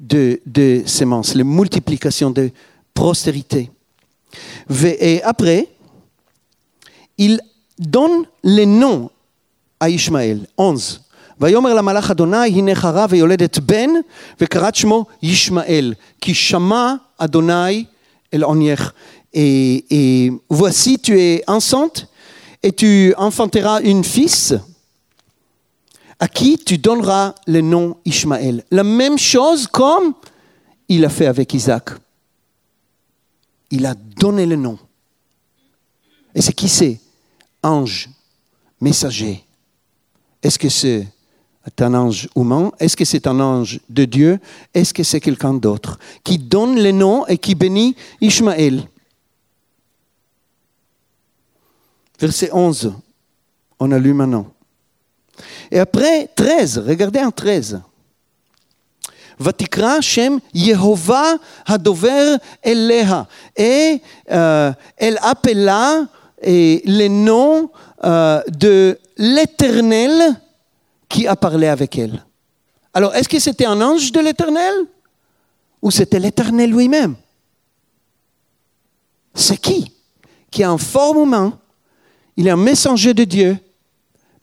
[0.00, 2.50] de, de semences, la multiplication de
[2.94, 3.70] postérité.
[5.00, 5.68] Et après,
[7.18, 7.40] il
[7.78, 9.10] donne les noms
[9.80, 11.00] à Ishmaël, 11.
[11.40, 13.90] ויאמר למלאך אדוני, הנה חרה ויולדת בן,
[14.40, 17.84] וקראת שמו ישמעאל, כי שמע אדוני
[18.34, 18.92] אל עונייך.
[19.34, 22.06] Et, et voici, tu es enceinte,
[22.62, 24.54] et tu enfanteras une fils,
[26.19, 28.63] à qui tu donneras le nom Ishmaël.
[28.71, 30.13] La même chose comme
[30.87, 31.89] il a fait avec Isaac.
[33.69, 34.79] Il a donné le nom.
[36.33, 36.99] Et c'est qui c'est?
[37.61, 38.09] Ange,
[38.79, 39.43] messager.
[40.41, 41.07] Est-ce que c'est
[41.79, 44.39] un ange humain Est-ce que c'est un ange de Dieu?
[44.73, 45.99] Est-ce que c'est quelqu'un d'autre?
[46.23, 48.87] Qui donne le nom et qui bénit Ishmaël
[52.19, 52.93] Verset 11,
[53.79, 54.51] on a lu maintenant.
[55.70, 57.80] Et après 13, regardez en 13.
[59.40, 61.32] ותקרא שם יהובה
[61.66, 62.34] הדובר
[62.66, 63.22] אליה.
[63.56, 66.06] Et euh, elle appela
[66.46, 67.70] euh, le nom
[68.04, 70.40] euh, de l'Éternel
[71.08, 72.24] qui a parlé avec elle.
[72.94, 74.74] Alors, est-ce que c'était un ange de l'Éternel
[75.80, 77.16] ou c'était l'Éternel lui-même
[79.34, 79.92] C'est qui
[80.50, 81.52] Qui est en forme humaine,
[82.36, 83.58] il est un messenger de Dieu,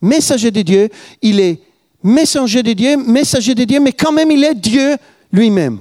[0.01, 0.89] messager de Dieu,
[1.21, 1.59] il est
[2.03, 4.95] messenger de Dieu, messager de Dieu, mais quand même il est Dieu
[5.31, 5.79] lui-même.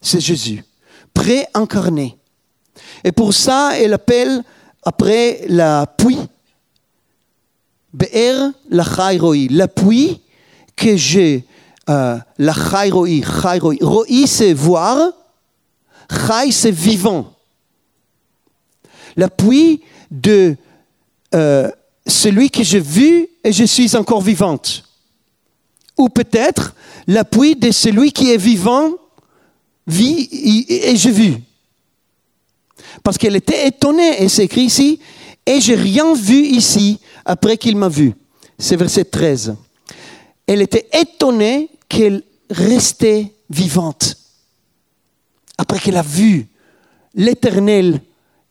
[0.00, 0.64] C'est Jésus,
[1.12, 2.16] pré-incarné.
[3.04, 4.42] Et pour ça, elle appelle
[4.82, 6.18] après la puits,
[7.92, 10.20] Be'er la chayroi, la puits
[10.76, 11.44] que j'ai,
[11.88, 13.08] euh, la chayroi,
[13.42, 13.74] chayroi.
[13.80, 15.12] Roi c'est voir,
[16.08, 17.34] chay c'est vivant.
[19.16, 19.28] La
[20.10, 20.56] de
[21.34, 21.70] euh,
[22.10, 24.84] celui que j'ai vu et je suis encore vivante
[26.00, 26.74] ou peut-être
[27.06, 28.92] l'appui de celui qui est vivant,
[29.86, 30.28] vit
[30.68, 31.36] et j'ai vu.
[33.02, 34.98] Parce qu'elle était étonnée, et c'est écrit ici,
[35.44, 38.14] et j'ai rien vu ici après qu'il m'a vu.
[38.58, 39.56] C'est verset 13.
[40.46, 44.16] Elle était étonnée qu'elle restait vivante.
[45.58, 46.48] Après qu'elle a vu
[47.14, 48.00] l'Éternel,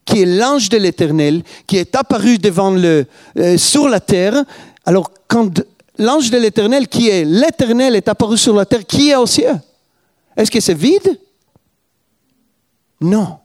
[0.09, 3.05] qui est l'ange de l'Éternel, qui est apparu devant le,
[3.37, 4.43] euh, sur la terre.
[4.83, 5.61] Alors, quand
[5.99, 9.61] l'ange de l'Éternel qui est l'Éternel est apparu sur la terre, qui est au ciel
[10.35, 11.19] Est-ce que c'est vide?
[12.99, 13.37] Non.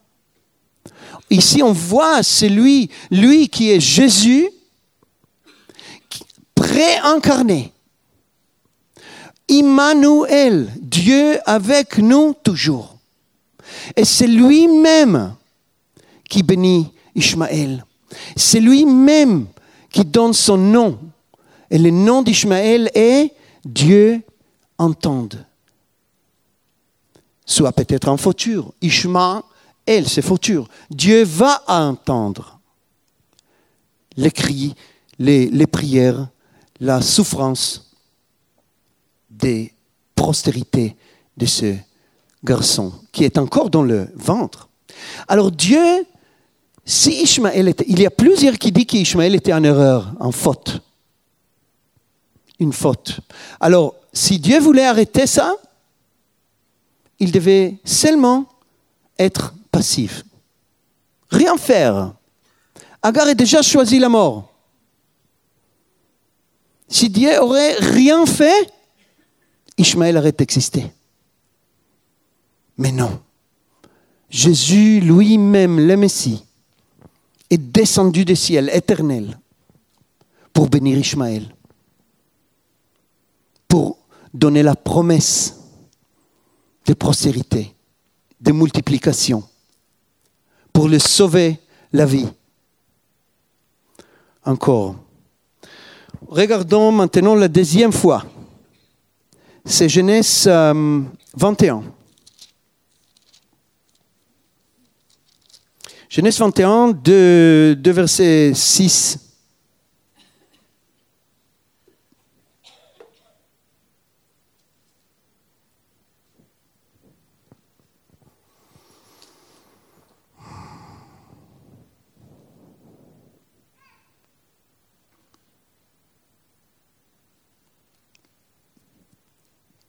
[1.29, 4.49] Ici, on voit celui, lui qui est Jésus,
[6.55, 7.73] pré-incarné.
[9.49, 12.97] Immanuel, Dieu avec nous toujours.
[13.97, 15.35] Et c'est lui-même
[16.35, 17.85] qui bénit Ishmaël.
[18.35, 19.47] C'est lui-même
[19.89, 20.99] qui donne son nom
[21.71, 23.33] et le nom d'Ishmaël est
[23.65, 24.21] Dieu
[24.77, 25.47] entende.
[27.47, 28.73] Soit peut-être en futur.
[28.83, 30.69] Ishmaël, c'est futur.
[30.91, 32.59] Dieu va entendre
[34.17, 34.75] les cris,
[35.21, 36.27] les, les prières,
[36.81, 37.93] la souffrance
[39.31, 39.73] des
[40.17, 40.97] postérités
[41.37, 41.77] de ce
[42.43, 44.69] garçon qui est encore dans le ventre.
[45.29, 46.05] Alors Dieu,
[46.85, 50.83] si Ishmaël était, il y a plusieurs qui disent qu'Ishmaël était en erreur, en faute
[52.59, 53.21] une faute.
[53.61, 55.55] Alors, si Dieu voulait arrêter ça,
[57.19, 58.47] il devait seulement
[59.19, 60.25] être passif.
[61.31, 62.15] Rien faire.
[63.03, 64.51] Agar a déjà choisi la mort.
[66.89, 68.71] Si Dieu aurait rien fait,
[69.77, 70.87] Ishmaël aurait existé.
[72.77, 73.21] Mais non.
[74.31, 76.45] Jésus lui-même, le Messie,
[77.51, 79.39] est descendu du ciel éternel
[80.53, 81.55] pour bénir Ishmaël
[83.75, 83.99] pour
[84.33, 85.59] donner la promesse
[86.87, 87.75] de prospérité,
[88.41, 89.43] de multiplication,
[90.73, 91.59] pour le sauver
[91.93, 92.29] la vie.
[94.45, 94.95] Encore.
[96.29, 98.25] Regardons maintenant la deuxième fois.
[99.65, 101.83] C'est Genèse 21.
[106.15, 109.19] Genèse 21, de, de verset 6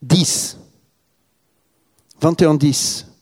[0.01, 0.57] 10.
[2.19, 3.14] 21, 10.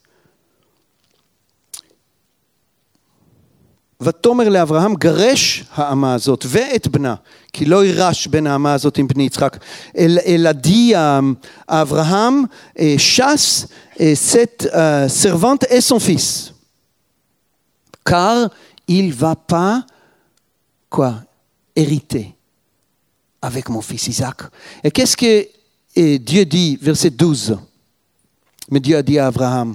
[4.03, 7.15] ותאמר לאברהם, גרש האמה הזאת ואת בנה,
[7.53, 9.57] כי לא יירש בין האמה הזאת עם בני יצחק.
[9.97, 10.93] אלא די
[11.69, 12.45] אברהם,
[12.99, 13.67] chasse
[14.15, 14.69] cette
[15.09, 16.53] servante et son fils.
[18.05, 18.49] Car
[18.87, 19.85] il va pas
[20.89, 21.15] quoi
[21.75, 22.35] Hériter
[23.43, 24.43] avec mon fils Isaac.
[24.85, 25.47] Et qu'est-ce que
[25.97, 27.59] et Dieu dit, verset 12
[28.71, 29.75] Mais Dieu a dit à Abraham,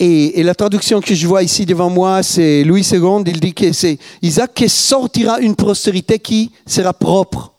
[0.00, 3.72] Et, la traduction que je vois ici devant moi, c'est Louis II, il dit que
[3.72, 7.52] c'est Isaac qui sortira une postérité qui sera propre.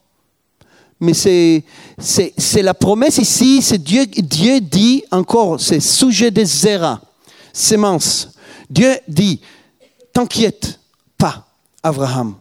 [1.01, 1.63] Mais c'est,
[1.97, 7.01] c'est, la promesse ici, c'est Dieu, Dieu dit encore, c'est sujet de zera,
[7.53, 8.29] sémence.
[8.69, 9.39] Dieu dit,
[10.13, 10.79] t'inquiète
[11.17, 11.45] pas,
[11.83, 12.35] Abraham,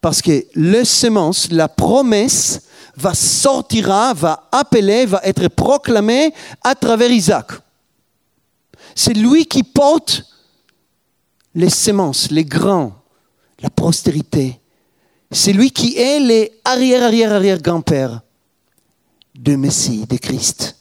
[0.00, 2.62] parce que le sémence, la promesse,
[2.96, 7.52] va sortira, va appeler, va être proclamée à travers Isaac.
[8.94, 10.24] C'est lui qui porte
[11.54, 12.94] les semences, les grains,
[13.60, 14.58] la postérité.
[15.30, 18.20] C'est lui qui est les arrière, arrière, arrière grand-père
[19.34, 20.76] de Messie, de Christ.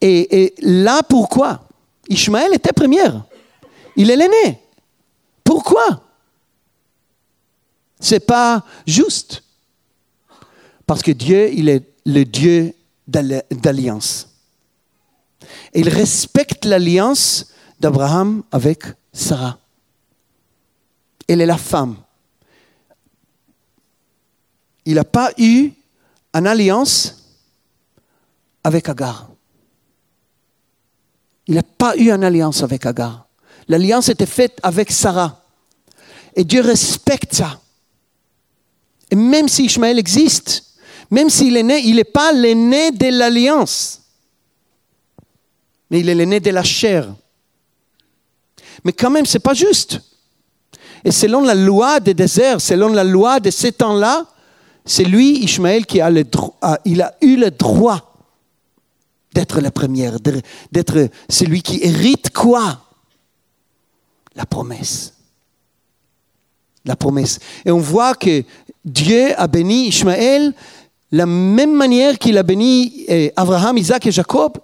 [0.00, 1.66] Et, là, pourquoi?
[2.08, 3.24] Ishmaël était première.
[3.96, 4.60] Il est l'aîné.
[5.42, 6.02] Pourquoi?
[7.98, 9.42] C'est pas juste.
[10.86, 12.74] Parce que Dieu, il est le Dieu
[13.08, 14.28] d'alli- d'alliance.
[15.76, 19.58] Il respecte l'alliance d'Abraham avec Sarah.
[21.28, 21.96] Elle est la femme.
[24.86, 25.70] Il n'a pas eu
[26.32, 27.34] une alliance
[28.64, 29.28] avec Agar.
[31.46, 33.28] Il n'a pas eu une alliance avec Agar.
[33.68, 35.44] L'alliance était faite avec Sarah.
[36.34, 37.60] Et Dieu respecte ça.
[39.10, 40.64] Et même si Ishmaël existe,
[41.10, 44.05] même s'il est né, il n'est pas l'aîné de l'alliance,
[45.90, 47.14] mais il est l'aîné de la chair.
[48.84, 50.00] Mais quand même, ce n'est pas juste.
[51.04, 54.26] Et selon la loi des déserts, selon la loi de ces temps-là,
[54.84, 58.14] c'est lui, Ishmaël, qui a, eu le droit
[59.32, 60.18] d'être la première,
[60.72, 62.80] d'être celui qui hérite quoi?
[64.34, 65.14] La promesse.
[66.84, 67.38] La promesse.
[67.64, 68.44] Et on voit que
[68.84, 70.54] Dieu a béni Ishmaël
[71.12, 74.58] la même manière qu'il a béni eh, Abraham, Isaac et Jacob,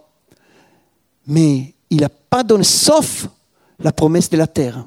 [1.26, 3.28] mais il n'a pas donné, sauf
[3.78, 4.86] la promesse de la terre.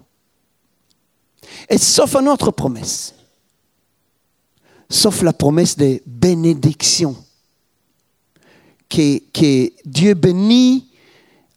[1.69, 3.13] Et sauf une autre promesse,
[4.89, 7.15] sauf la promesse de bénédiction,
[8.89, 10.88] que, que Dieu bénit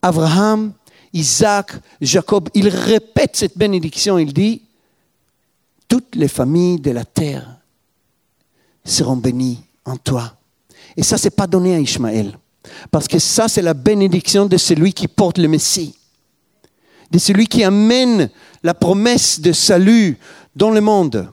[0.02, 0.72] Abraham,
[1.12, 2.48] Isaac, Jacob.
[2.54, 4.62] Il répète cette bénédiction, il dit,
[5.86, 7.56] toutes les familles de la terre
[8.84, 10.36] seront bénies en toi.
[10.96, 12.38] Et ça, c'est pas donné à Ishmaël.
[12.90, 15.94] Parce que ça, c'est la bénédiction de celui qui porte le Messie.
[17.10, 18.30] De celui qui amène
[18.62, 20.18] la promesse de salut
[20.54, 21.30] dans le monde.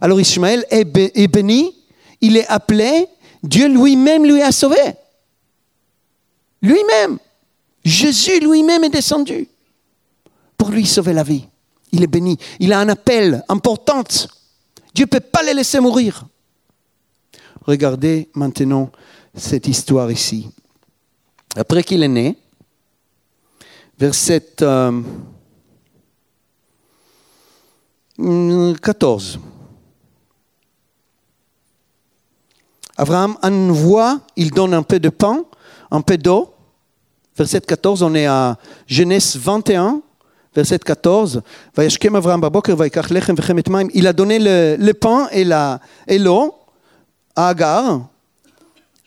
[0.00, 1.74] Alors Ishmaël est, bé- est béni,
[2.20, 3.06] il est appelé,
[3.42, 4.76] Dieu lui-même lui a sauvé.
[6.62, 7.18] Lui-même.
[7.84, 9.48] Jésus lui-même est descendu
[10.58, 11.44] pour lui sauver la vie.
[11.92, 12.36] Il est béni.
[12.60, 14.04] Il a un appel important.
[14.94, 16.26] Dieu ne peut pas les laisser mourir.
[17.62, 18.90] Regardez maintenant
[19.34, 20.50] cette histoire ici
[21.56, 22.36] après qu'il est né,
[23.98, 25.02] verset euh,
[28.18, 29.38] mm, 14.
[32.96, 35.44] Abraham envoie, il donne un peu de pain,
[35.90, 36.52] un peu d'eau.
[37.36, 40.02] Verset 14, on est à Genèse 21,
[40.54, 41.40] verset 14.
[43.94, 46.54] Il a donné le, pain et, la, et l'eau
[47.34, 48.10] à Agar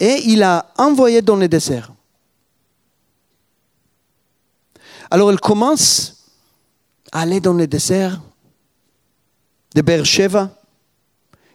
[0.04, 1.93] et il a envoyé dans le désert.
[5.14, 6.26] Alors elle commence
[7.12, 8.20] à aller dans le désert
[9.76, 10.50] de Beersheba.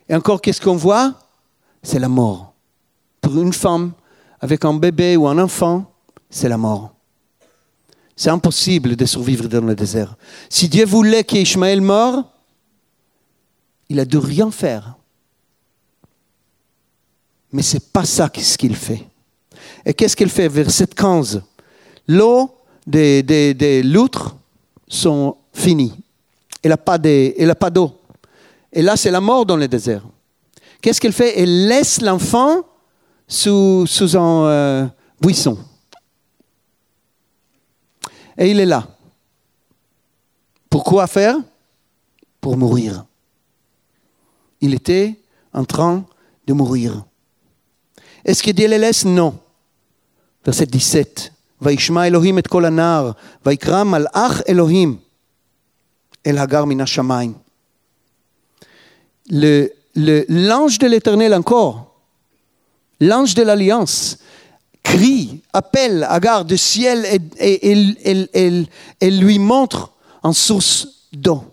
[0.09, 1.19] Et encore, qu'est-ce qu'on voit?
[1.83, 2.55] C'est la mort.
[3.21, 3.95] Pour une femme
[4.39, 5.93] avec un bébé ou un enfant,
[6.31, 6.95] c'est la mort.
[8.15, 10.15] C'est impossible de survivre dans le désert.
[10.49, 12.31] Si Dieu voulait qu'Ishmaël meure,
[13.89, 14.95] il a dû rien faire.
[17.51, 19.05] Mais ce n'est pas ça ce qu'il fait.
[19.85, 20.47] Et qu'est-ce qu'il fait?
[20.47, 21.43] Verset 15.
[22.07, 22.55] L'eau
[22.89, 23.23] des,
[23.55, 24.35] des, loutres
[24.89, 25.95] sont finies.
[26.63, 26.77] Elle n'a
[27.55, 28.01] pas d'eau.
[28.73, 30.03] Et là, c'est la mort dans le désert.
[30.81, 31.39] Qu'est-ce qu'elle fait?
[31.39, 32.63] Elle laisse l'enfant
[33.27, 34.87] sous, sous un euh,
[35.21, 35.59] buisson.
[38.37, 38.89] Et il est là.
[40.71, 41.37] Pourquoi faire?
[42.41, 43.05] Pour mourir.
[44.61, 45.19] Il était
[45.53, 46.05] en train
[46.47, 47.05] de mourir.
[48.25, 49.05] Est-ce que Dieu les laisse?
[49.05, 49.39] Non.
[50.45, 51.33] Verset 17.
[51.62, 53.12] וישמע אלוהים את קול הנער,
[53.46, 54.98] ויקרא מלאך אלוהים
[56.26, 57.34] אל הגר מן השמיים.
[59.30, 61.96] Le- le- L'ange de l'éternel encore,
[63.00, 64.18] l'ange de l'alliance,
[64.84, 68.66] crie, appelle Agar du ciel et, et- et- et- et-
[69.00, 69.92] et lui montre
[70.24, 71.44] en source d'eau.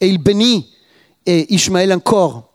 [0.00, 0.68] Et il bénit
[1.24, 2.48] et Ishmaël encore.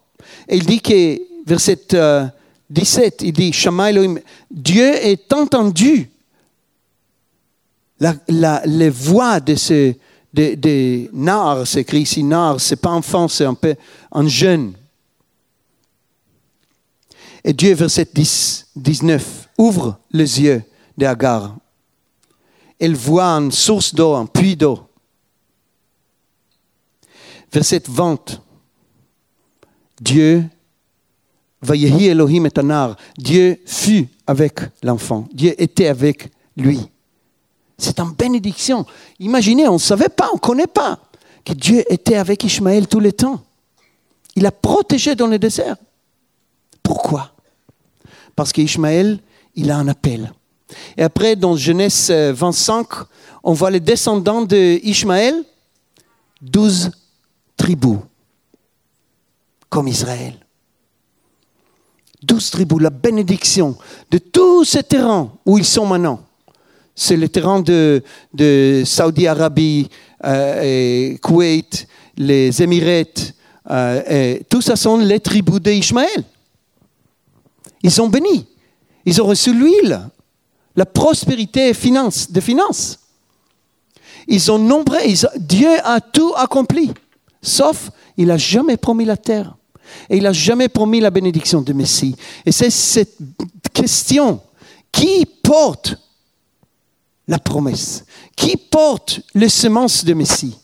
[0.47, 2.25] Et il dit que, verset euh,
[2.69, 6.09] 17, il dit, Shama Elohim, Dieu est entendu
[8.00, 9.98] la, les voix de ces
[10.32, 13.56] de, de Nar, c'est écrit ici Nar, c'est pas enfant, c'est un
[14.12, 14.74] un jeune.
[17.42, 20.62] Et Dieu, verset 10, 19, ouvre les yeux
[20.98, 21.56] d'Agar.
[22.78, 24.80] Elle voit une source d'eau, un puits d'eau.
[27.52, 28.42] Verset 20,
[30.00, 30.44] Dieu,
[31.62, 32.50] Vayehi Elohim et
[33.16, 36.90] Dieu fut avec l'enfant, Dieu était avec lui.
[37.78, 38.86] C'est une bénédiction.
[39.18, 40.98] Imaginez, on ne savait pas, on ne connaît pas
[41.44, 43.42] que Dieu était avec Ishmaël tout le temps.
[44.34, 45.76] Il l'a protégé dans le désert.
[46.82, 47.32] Pourquoi?
[48.34, 49.18] Parce qu'Ishmaël,
[49.54, 50.32] il a un appel.
[50.96, 52.86] Et après, dans Genèse euh, 25,
[53.44, 55.44] on voit les descendants d'Ishmaël,
[56.40, 56.90] douze
[57.56, 57.98] tribus,
[59.70, 60.34] comme Israël.
[62.22, 63.76] Douze tribus, la bénédiction
[64.10, 66.25] de tout ce terrain où ils sont maintenant.
[66.96, 69.88] C'est le terrain de, de Saudi-Arabie,
[70.24, 71.86] euh, Koweït,
[72.16, 73.04] les Émirats,
[73.70, 76.24] euh, tout ça sont les tribus d'Ishmaël.
[77.82, 78.46] Ils sont bénis.
[79.04, 80.08] Ils ont reçu l'huile,
[80.74, 82.98] la prospérité de finances.
[84.26, 84.98] Ils ont nombreux.
[85.36, 86.92] Dieu a tout accompli.
[87.42, 89.54] Sauf, il n'a jamais promis la terre.
[90.10, 92.16] Et il n'a jamais promis la bénédiction de Messie.
[92.44, 93.18] Et c'est cette
[93.72, 94.40] question.
[94.90, 95.96] Qui porte
[97.28, 98.04] la promesse
[98.36, 100.56] Qui porte les semences de Messie?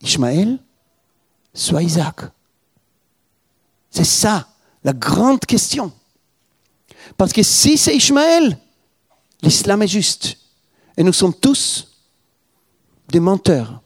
[0.00, 0.58] Ishmaël
[1.54, 2.20] Soit Isaac.
[3.90, 4.46] C'est ça
[4.84, 5.90] la grande question.
[7.16, 8.56] Parce que si c'est Ishmaël,
[9.42, 10.36] l'islam est juste.
[10.96, 11.88] Et nous sommes tous
[13.08, 13.82] des menteurs.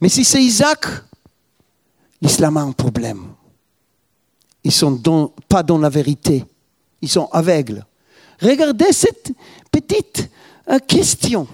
[0.00, 0.86] Mais si c'est Isaac,
[2.22, 3.34] l'islam a un problème.
[4.64, 6.44] Ils ne sont pas dans la vérité.
[7.02, 7.84] Ils sont aveugles.
[8.40, 9.32] Regardez cette
[9.72, 10.30] petite
[10.68, 11.48] euh, question.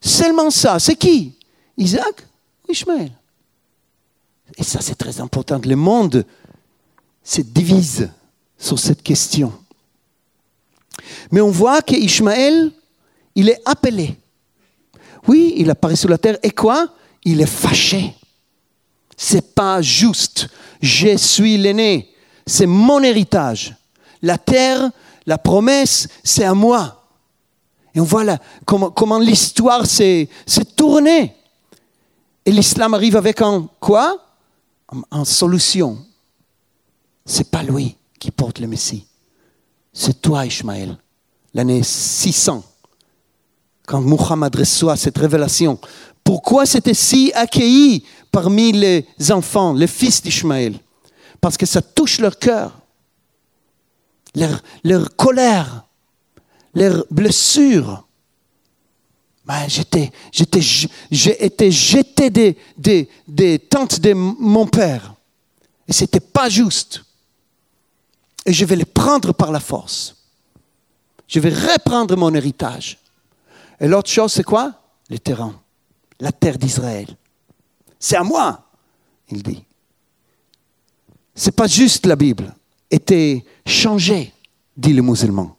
[0.00, 0.80] Seulement ça.
[0.80, 1.38] C'est qui?
[1.76, 2.26] Isaac
[2.66, 3.12] ou Ishmaël?
[4.56, 5.60] Et ça, c'est très important.
[5.64, 6.24] Le monde
[7.22, 8.10] se divise
[8.58, 9.52] sur cette question.
[11.30, 12.72] Mais on voit qu'Ishmaël,
[13.34, 14.16] il est appelé.
[15.26, 16.38] Oui, il apparaît sur la terre.
[16.42, 16.88] Et quoi?
[17.24, 18.14] Il est fâché.
[19.16, 20.48] C'est pas juste.
[20.80, 22.14] Je suis l'aîné.
[22.46, 23.74] C'est mon héritage.
[24.22, 24.90] La terre,
[25.28, 27.04] la promesse, c'est à moi.
[27.94, 30.26] Et on voit là comment, l'histoire s'est
[30.74, 31.36] tournée.
[32.46, 34.24] Et l'islam arrive avec un quoi?
[34.90, 35.98] En, en solution.
[37.26, 39.04] C'est pas lui qui porte le Messie.
[39.92, 40.96] C'est toi, Ishmaël.
[41.52, 42.64] L'année 600,
[43.86, 45.78] quand Muhammad reçoit cette révélation.
[46.24, 48.02] Pourquoi c'était si accueilli
[48.32, 50.78] parmi les enfants, les fils d'Ishmaël?
[51.38, 52.77] Parce que ça touche leur cœur,
[54.34, 55.86] leur, colère,
[56.74, 58.06] leurs blessures.
[59.44, 60.12] Ben, j'étais,
[61.10, 65.14] j'ai été jeté des, des, des tentes de mon père.
[65.86, 67.02] Et ce n'était pas juste.
[68.44, 70.16] Et je vais les prendre par la force.
[71.26, 72.98] Je vais reprendre mon héritage.
[73.80, 74.72] Et l'autre chose, c'est quoi?
[75.08, 75.58] Le terrain,
[76.20, 77.06] la terre d'Israël.
[77.98, 78.70] C'est à moi,
[79.30, 79.64] il dit.
[81.34, 82.54] C'est pas juste la Bible.
[82.90, 84.32] Était changée,
[84.76, 85.56] dit le musulman.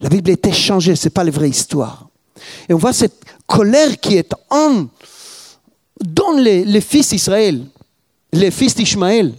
[0.00, 2.08] La Bible était changée, ce n'est pas la vraie histoire.
[2.68, 4.86] Et on voit cette colère qui est en,
[6.00, 7.66] dans les, fils d'Israël,
[8.32, 9.34] les fils d'Ishmaël,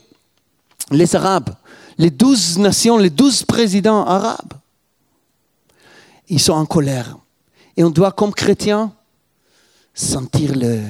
[0.92, 1.56] les Arabes,
[1.98, 4.54] les douze nations, les douze présidents arabes.
[6.28, 7.18] Ils sont en colère.
[7.76, 8.94] Et on doit, comme chrétiens,
[9.94, 10.82] sentir le,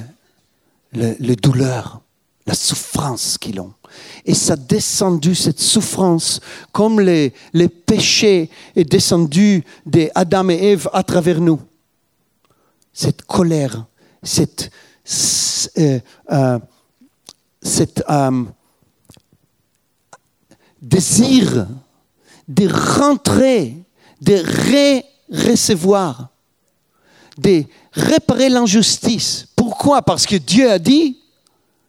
[0.93, 2.01] le douleur,
[2.45, 3.73] la souffrance qu'ils ont.
[4.25, 6.39] Et ça a descendu, cette souffrance,
[6.71, 7.33] comme les,
[7.85, 11.59] péchés est descendu d'Adam et Ève à travers nous.
[12.93, 13.85] Cette colère,
[14.21, 14.71] cette,
[15.77, 15.99] euh,
[16.31, 16.59] euh,
[18.09, 18.43] euh,
[20.81, 21.67] désir
[22.47, 22.67] de
[22.99, 23.75] rentrer,
[24.21, 26.29] de ré recevoir,
[27.37, 27.63] de
[27.93, 30.01] réparer l'injustice pour Pourquoi?
[30.01, 31.19] Parce que Dieu a dit,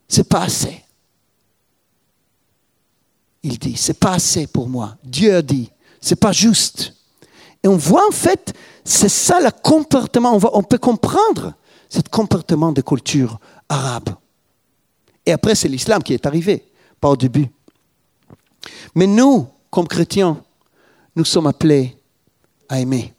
[0.06, 0.84] c'est pas assez.
[3.42, 4.96] Il dit, c'est pas assez pour moi.
[5.02, 5.70] Dieu a dit,
[6.00, 6.94] c'est pas juste.
[7.62, 11.54] Et on voit en fait, c'est ça le comportement, on, peut comprendre
[11.88, 13.38] ce comportement de culture
[13.68, 14.10] arabe.
[15.26, 16.64] Et après, c'est l'islam qui est arrivé,
[17.00, 17.48] pas au début.
[18.94, 20.42] Mais nous, comme chrétiens,
[21.14, 21.96] nous sommes appelés
[22.68, 23.14] à aimer.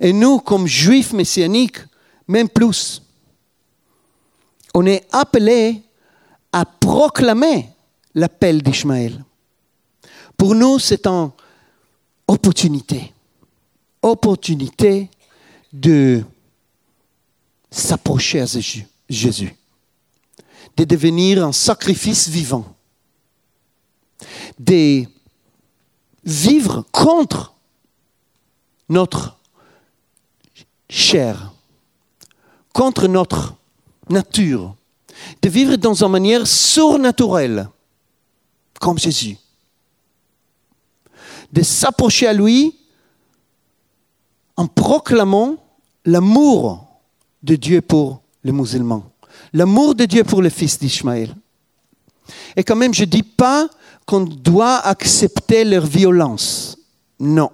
[0.00, 1.78] Et nous, comme juifs messianiques,
[2.26, 3.02] même plus,
[4.74, 5.82] on est appelés
[6.50, 7.71] à proclamer
[8.14, 9.24] l'appel d'Ishmaël.
[10.36, 11.30] Pour nous, c'est une
[12.26, 13.12] opportunité.
[14.02, 15.08] Opportunité
[15.72, 16.24] de
[17.70, 18.46] s'approcher à
[19.08, 19.56] Jésus,
[20.76, 22.74] de devenir un sacrifice vivant,
[24.58, 25.04] de
[26.24, 27.54] vivre contre
[28.88, 29.38] notre
[30.90, 31.52] chair,
[32.72, 33.54] contre notre
[34.10, 34.74] nature,
[35.40, 37.68] de vivre dans une manière surnaturelle,
[38.82, 39.38] comme Jésus,
[41.52, 42.74] de s'approcher à lui
[44.56, 45.56] en proclamant
[46.04, 46.84] l'amour
[47.44, 49.04] de Dieu pour les musulmans,
[49.52, 51.32] l'amour de Dieu pour le fils d'Ishmaël.
[52.56, 53.68] Et quand même, je ne dis pas
[54.04, 56.76] qu'on doit accepter leur violence.
[57.20, 57.52] Non.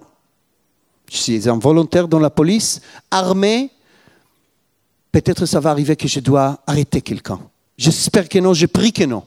[1.11, 3.69] Je suis un volontaire dans la police, armé.
[5.11, 7.39] Peut-être ça va arriver que je dois arrêter quelqu'un.
[7.77, 9.23] J'espère que non, je prie que non.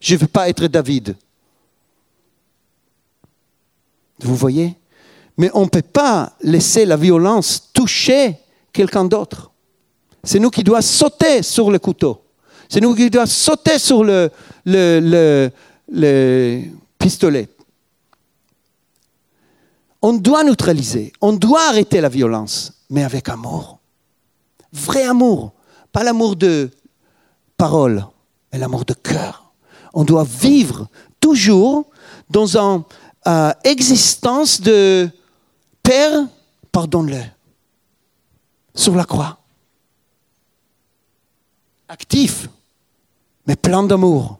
[0.00, 1.16] Je ne veux pas être David.
[4.20, 4.76] Vous voyez?
[5.36, 8.38] Mais on ne peut pas laisser la violence toucher
[8.72, 9.50] quelqu'un d'autre.
[10.24, 12.22] C'est nous qui devons sauter sur le couteau.
[12.68, 14.30] C'est nous qui devons sauter sur le,
[14.64, 15.50] le,
[15.88, 16.62] le,
[16.98, 17.48] pistolet.
[20.02, 23.78] On doit neutraliser, on doit arrêter la violence, mais avec amour.
[24.72, 25.52] Vrai amour,
[25.92, 26.70] pas l'amour de
[27.56, 28.04] parole,
[28.52, 29.52] mais l'amour de cœur.
[29.94, 30.88] On doit vivre
[31.20, 31.86] toujours
[32.28, 32.82] dans une
[33.26, 35.08] euh, existence de
[35.82, 36.26] Père,
[36.72, 37.22] pardonne-le,
[38.74, 39.38] sur la croix
[41.88, 42.48] actif,
[43.46, 44.38] mais plein d'amour.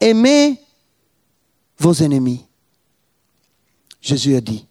[0.00, 0.60] Aimez
[1.78, 2.44] vos ennemis.
[4.00, 4.66] Jésus a dit,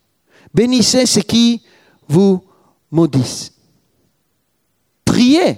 [0.53, 1.61] bénissez ceux qui
[2.07, 2.43] vous
[2.91, 3.53] maudissent.
[5.05, 5.57] Priez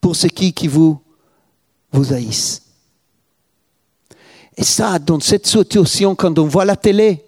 [0.00, 1.00] pour ceux qui, vous,
[1.92, 2.61] vous haïssent.
[4.56, 7.24] Et ça, dans cette situation, quand on voit la télé,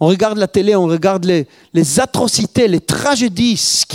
[0.00, 3.86] on regarde la télé, on regarde les, atrocités, les tragédies, ce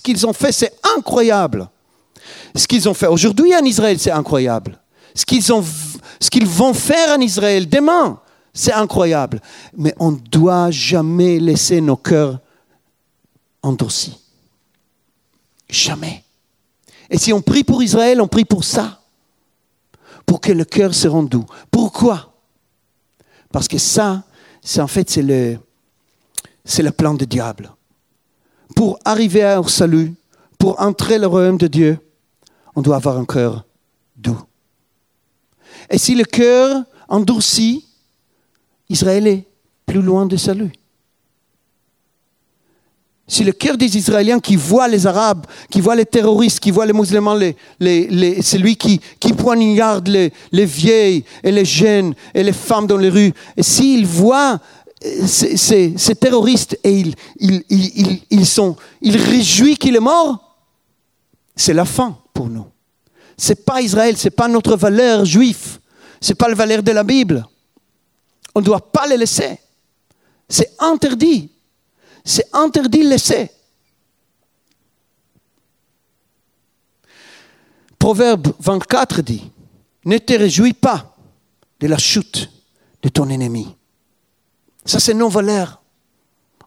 [0.00, 1.68] qu'ils ont fait, c'est incroyable.
[2.54, 4.78] Ce qu'ils ont fait aujourd'hui en Israël, c'est incroyable.
[5.14, 8.18] Ce qu'ils vont faire en Israël demain,
[8.54, 9.42] c'est incroyable.
[9.76, 12.40] Mais on ne doit jamais laisser nos cœurs
[13.62, 14.18] endurcis.
[15.68, 16.24] Jamais.
[17.10, 19.00] Et si on prie pour Israël, on prie pour ça.
[20.26, 21.46] Pour que le cœur se rende doux.
[21.70, 22.34] Pourquoi?
[23.52, 24.24] Parce que ça,
[24.60, 27.72] c'est en fait c'est le, plan du diable.
[28.74, 30.14] Pour arriver au salut,
[30.58, 31.98] pour entrer le royaume de Dieu,
[32.74, 33.64] on doit avoir un cœur
[34.16, 34.40] doux.
[35.88, 37.86] Et si le cœur endurci,
[38.88, 39.46] Israël est
[39.86, 40.72] plus loin du salut.
[43.28, 46.86] Si le cœur des Israéliens qui voient les Arabes, qui voient les terroristes, qui voient
[46.86, 47.36] les musulmans,
[47.80, 49.00] celui qui,
[49.36, 54.06] poignarde les, les vieilles et les jeunes et les femmes dans les rues, et s'ils
[54.06, 54.60] voient
[55.04, 60.56] euh, ces, terroristes et ils, ils, sont, ils réjouissent qu'il est mort,
[61.54, 62.66] c'est la fin pour nous.
[63.36, 65.78] C'est pas Israël, c'est pas notre valeur juive,
[66.20, 67.44] c'est pas la valeur de la Bible.
[68.54, 69.58] On ne doit pas les laisser.
[70.48, 71.50] C'est interdit
[72.26, 73.50] c'est interdit laisser.
[77.98, 79.50] Proverbe 24 dit,
[80.04, 81.16] ne te réjouis pas
[81.80, 82.50] de la chute
[83.02, 83.74] de ton ennemi.
[84.84, 85.80] Ça, c'est non-valeur.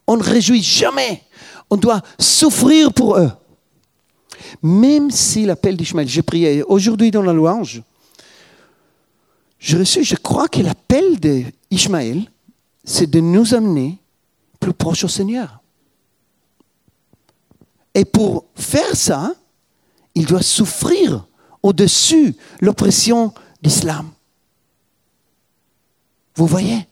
[0.07, 1.24] On ne réjouit jamais.
[1.70, 3.32] On doit souffrir pour eux.
[4.64, 7.84] Même si l'appel d'Ishmaël, j'ai prié aujourd'hui dans la louange,
[9.60, 12.32] je reçu, je crois que l'appel d'Ishmaël,
[12.86, 13.99] c'est de nous amener
[14.60, 15.62] plus proche au Seigneur.
[17.93, 19.34] Et pour faire ça,
[20.16, 21.26] il doit souffrir
[21.64, 24.12] au-dessus l'oppression d'islam.
[26.36, 26.88] Vous voyez?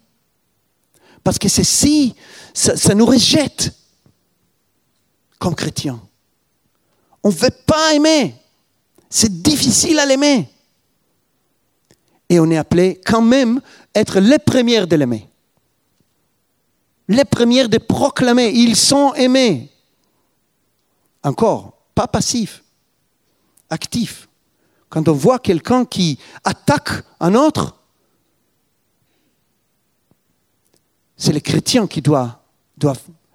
[1.24, 2.16] Parce que c'est si,
[2.54, 3.74] ça, ça, nous rejette
[5.40, 6.02] comme chrétiens.
[7.24, 8.36] On ne veut pas aimer.
[9.10, 10.50] C'est difficile à l'aimer.
[12.30, 13.62] Et on est appelé quand même
[13.96, 15.28] être les premières de l'aimer
[17.08, 19.70] les premières de proclamer, ils sont aimés.
[21.24, 22.64] Encore, pas passif,
[23.70, 24.28] actif.
[24.90, 26.90] Quand on voit quelqu'un qui attaque
[27.20, 27.76] un autre,
[31.16, 32.36] c'est les chrétiens qui doivent,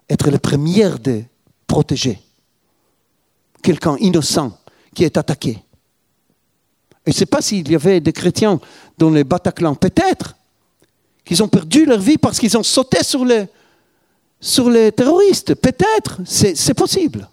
[0.09, 1.25] être les premiers de
[1.67, 2.21] protéger
[3.63, 4.59] quelqu'un innocent
[4.95, 5.59] qui est attaqué.
[7.07, 8.61] Je ne sais pas s'il y avait des chrétiens
[8.99, 10.37] dans les Bataclan, peut-être,
[11.25, 13.49] qu'ils ont perdu leur vie parce qu'ils ont sauté sur les,
[14.43, 15.55] sur les terroristes.
[15.55, 17.29] Peut-être, c'est possible.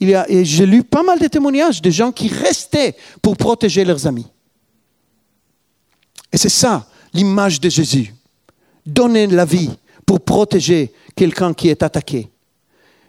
[0.00, 4.06] Il y j'ai lu pas mal de témoignages de gens qui restaient pour protéger leurs
[4.06, 4.26] amis.
[6.32, 8.14] Et c'est ça l'image de Jésus.
[8.84, 9.70] Donner la vie
[10.04, 12.30] pour protéger quelqu'un qui est attaqué.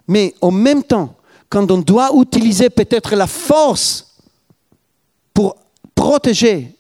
[0.07, 1.15] Mais en même temps,
[1.49, 4.17] quand on doit utiliser peut-être la force
[5.33, 5.55] pour
[5.95, 6.75] protéger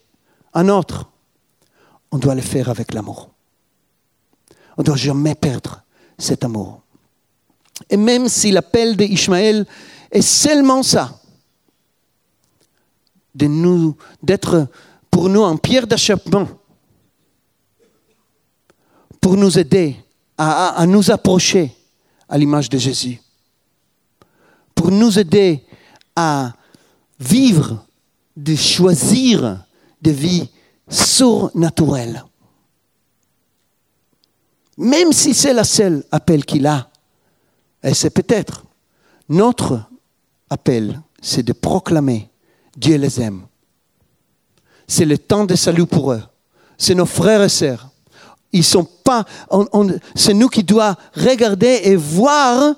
[0.53, 1.09] un autre,
[2.11, 3.29] on doit le faire avec l'amour.
[4.77, 5.83] On ne doit jamais perdre
[6.17, 6.81] cet amour.
[7.89, 9.65] Et même si l'appel d'Ishmaël
[10.11, 11.19] est seulement ça,
[13.33, 14.67] d'être
[15.11, 16.47] pour nous un pierre d'achoppement,
[19.21, 19.95] pour nous aider
[20.37, 21.71] à nous approcher
[22.27, 23.21] à l'image de Jésus,
[24.73, 25.63] pour nous aider
[26.15, 26.53] à
[27.19, 27.85] vivre,
[28.35, 29.65] de choisir
[29.99, 30.49] des vies
[30.87, 32.23] surnaturelles.
[34.77, 36.89] Même si c'est la seule appel qu'il a,
[37.83, 38.63] et c'est peut-être
[39.29, 39.81] notre
[40.49, 42.29] appel, c'est de proclamer
[42.75, 43.47] Dieu les aime.
[44.87, 46.23] C'est le temps de salut pour eux.
[46.77, 47.89] C'est nos frères et sœurs.
[48.51, 49.25] Ils sont pas.
[50.15, 52.75] c'est nous qui doit regarder et voir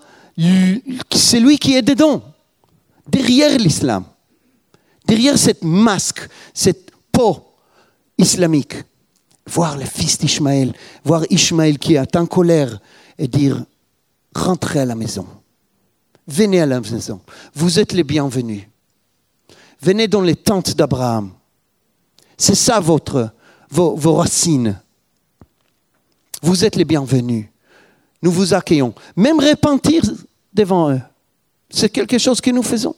[1.13, 2.23] celui qui est dedans,
[3.07, 4.05] derrière l'islam,
[5.05, 7.43] derrière cette masque, cette peau
[8.17, 8.75] islamique.
[9.49, 10.73] Voir le fils d'Ishmaël,
[11.03, 12.79] voir Ishmaël qui est en colère
[13.17, 13.63] et dire
[14.35, 15.25] rentrez à la maison.
[16.27, 17.19] Venez à la maison.
[17.55, 18.63] Vous êtes les bienvenus.
[19.81, 21.31] Venez dans les tentes d'Abraham.
[22.37, 23.31] C'est ça votre,
[23.69, 24.79] vos, vos racines.
[26.43, 27.47] Vous êtes les bienvenus.
[28.21, 28.93] Nous vous accueillons.
[29.15, 30.03] Même repentir
[30.53, 31.01] devant eux.
[31.69, 32.95] C'est quelque chose que nous faisons.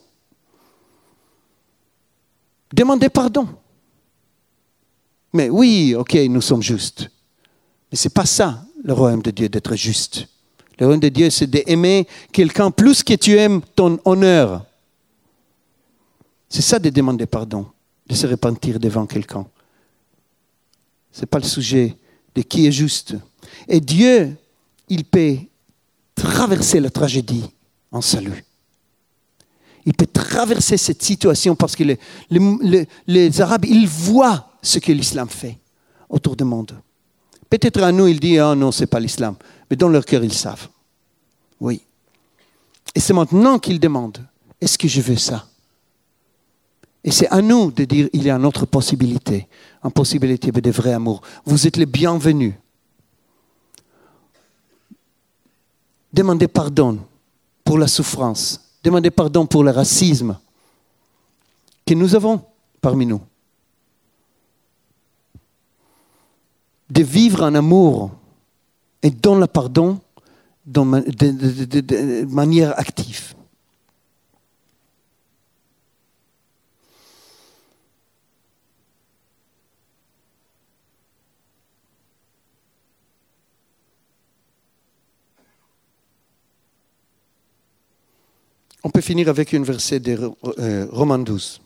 [2.72, 3.48] Demandez pardon.
[5.32, 7.10] Mais oui, ok, nous sommes justes.
[7.90, 10.26] Mais ce n'est pas ça, le royaume de Dieu, d'être juste.
[10.78, 14.64] Le royaume de Dieu, c'est d'aimer quelqu'un plus que tu aimes ton honneur.
[16.48, 17.66] C'est ça de demander pardon,
[18.06, 19.46] de se repentir devant quelqu'un.
[21.12, 21.96] Ce n'est pas le sujet
[22.34, 23.14] de qui est juste.
[23.68, 24.36] Et Dieu,
[24.88, 25.36] il peut
[26.14, 27.44] traverser la tragédie
[27.90, 28.44] en salut.
[29.84, 31.84] Il peut traverser cette situation parce que
[32.30, 35.58] les, Arabes, ils voient ce que l'islam fait
[36.08, 36.80] autour du monde.
[37.50, 39.34] Peut-être à nous, ils disent, ah non, ce n'est pas l'islam.
[39.68, 40.68] Mais dans leur cœur, ils savent.
[41.60, 41.82] Oui.
[42.94, 44.24] Et c'est maintenant qu'ils demandent,
[44.60, 45.46] est-ce que je veux ça?
[47.04, 49.48] Et c'est à nous de dire, il y a une autre possibilité,
[49.82, 51.20] une possibilité de vrai amour.
[51.44, 52.54] Vous êtes les bienvenus.
[56.12, 57.00] Demandez pardon
[57.64, 58.60] pour la souffrance.
[58.84, 60.38] Demandez pardon pour le racisme
[61.84, 62.44] que nous avons
[62.80, 63.20] parmi nous.
[66.92, 68.10] De vivre en amour
[69.02, 69.98] et dans le pardon
[70.66, 73.34] de manière active.
[88.84, 91.62] On peut finir avec un verset de euh, Romains 12.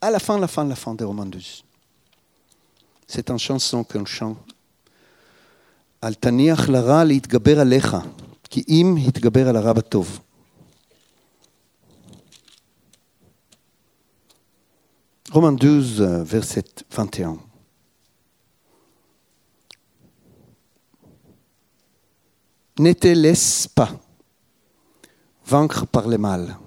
[0.00, 1.64] À la fin, la fin, la fin de Romains 12.
[3.11, 4.53] C'est une chanson qu'on chante.
[6.03, 7.97] אל תניח לרע להתגבר עליך,
[8.43, 10.19] כי אם התגבר על הרע בטוב.
[15.31, 17.37] Romains 12, verset 21.
[22.79, 23.89] Ne te laisse pas
[25.45, 26.57] vaincre par le mal,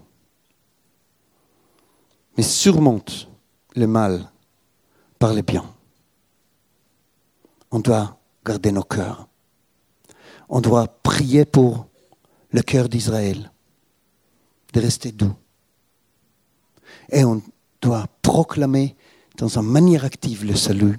[2.36, 3.28] mais surmonte
[3.76, 4.30] le mal
[5.18, 5.64] par le bien.
[7.76, 9.28] On doit garder nos cœurs.
[10.47, 11.88] On doit prier pour
[12.51, 13.51] le cœur d'Israël,
[14.71, 15.36] de rester doux.
[17.09, 17.41] Et on
[17.82, 18.95] doit proclamer
[19.38, 20.97] dans une manière active le salut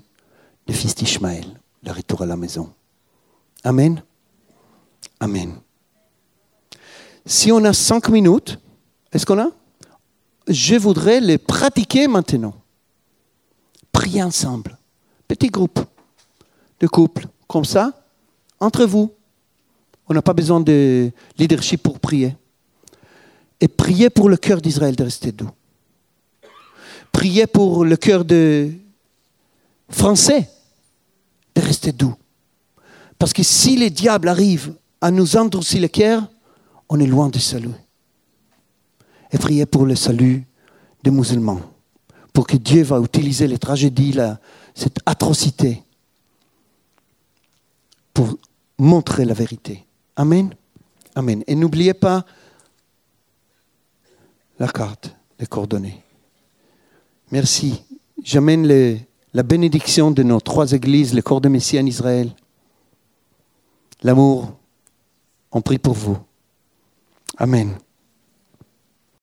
[0.66, 1.46] du fils d'Ishmaël,
[1.82, 2.70] le retour à la maison.
[3.64, 4.02] Amen.
[5.18, 5.58] Amen.
[7.24, 8.58] Si on a cinq minutes,
[9.10, 9.50] est-ce qu'on a?
[10.46, 12.52] Je voudrais les pratiquer maintenant.
[13.92, 14.76] Prier ensemble.
[15.26, 15.80] Petit groupe
[16.80, 17.92] de couple, comme ça,
[18.60, 19.12] entre vous.
[20.08, 22.36] On n'a pas besoin de leadership pour prier.
[23.60, 25.50] et priez pour le cœur d'Israël de rester doux.
[27.10, 28.70] Priez pour le cœur de
[29.88, 30.50] français
[31.54, 32.14] de rester doux.
[33.18, 36.28] Parce que si les diables arrivent à nous endurcir le cœur,
[36.88, 37.74] on est loin du salut.
[39.32, 40.44] Et priez pour le salut
[41.02, 41.60] des musulmans,
[42.32, 44.18] pour que Dieu va utiliser les tragédies,
[44.74, 45.82] cette atrocité,
[48.16, 48.38] pour
[48.78, 49.84] montrer la vérité.
[50.16, 50.54] Amen.
[51.14, 51.44] Amen.
[51.46, 52.24] Et n'oubliez pas
[54.58, 56.02] la carte, les coordonnées.
[57.30, 57.82] Merci.
[58.24, 58.66] J'amène
[59.34, 62.34] la bénédiction de nos trois églises, le corps de Messie en Israël.
[64.02, 64.56] L'amour,
[65.52, 66.16] on prie pour vous.
[67.36, 67.76] Amen.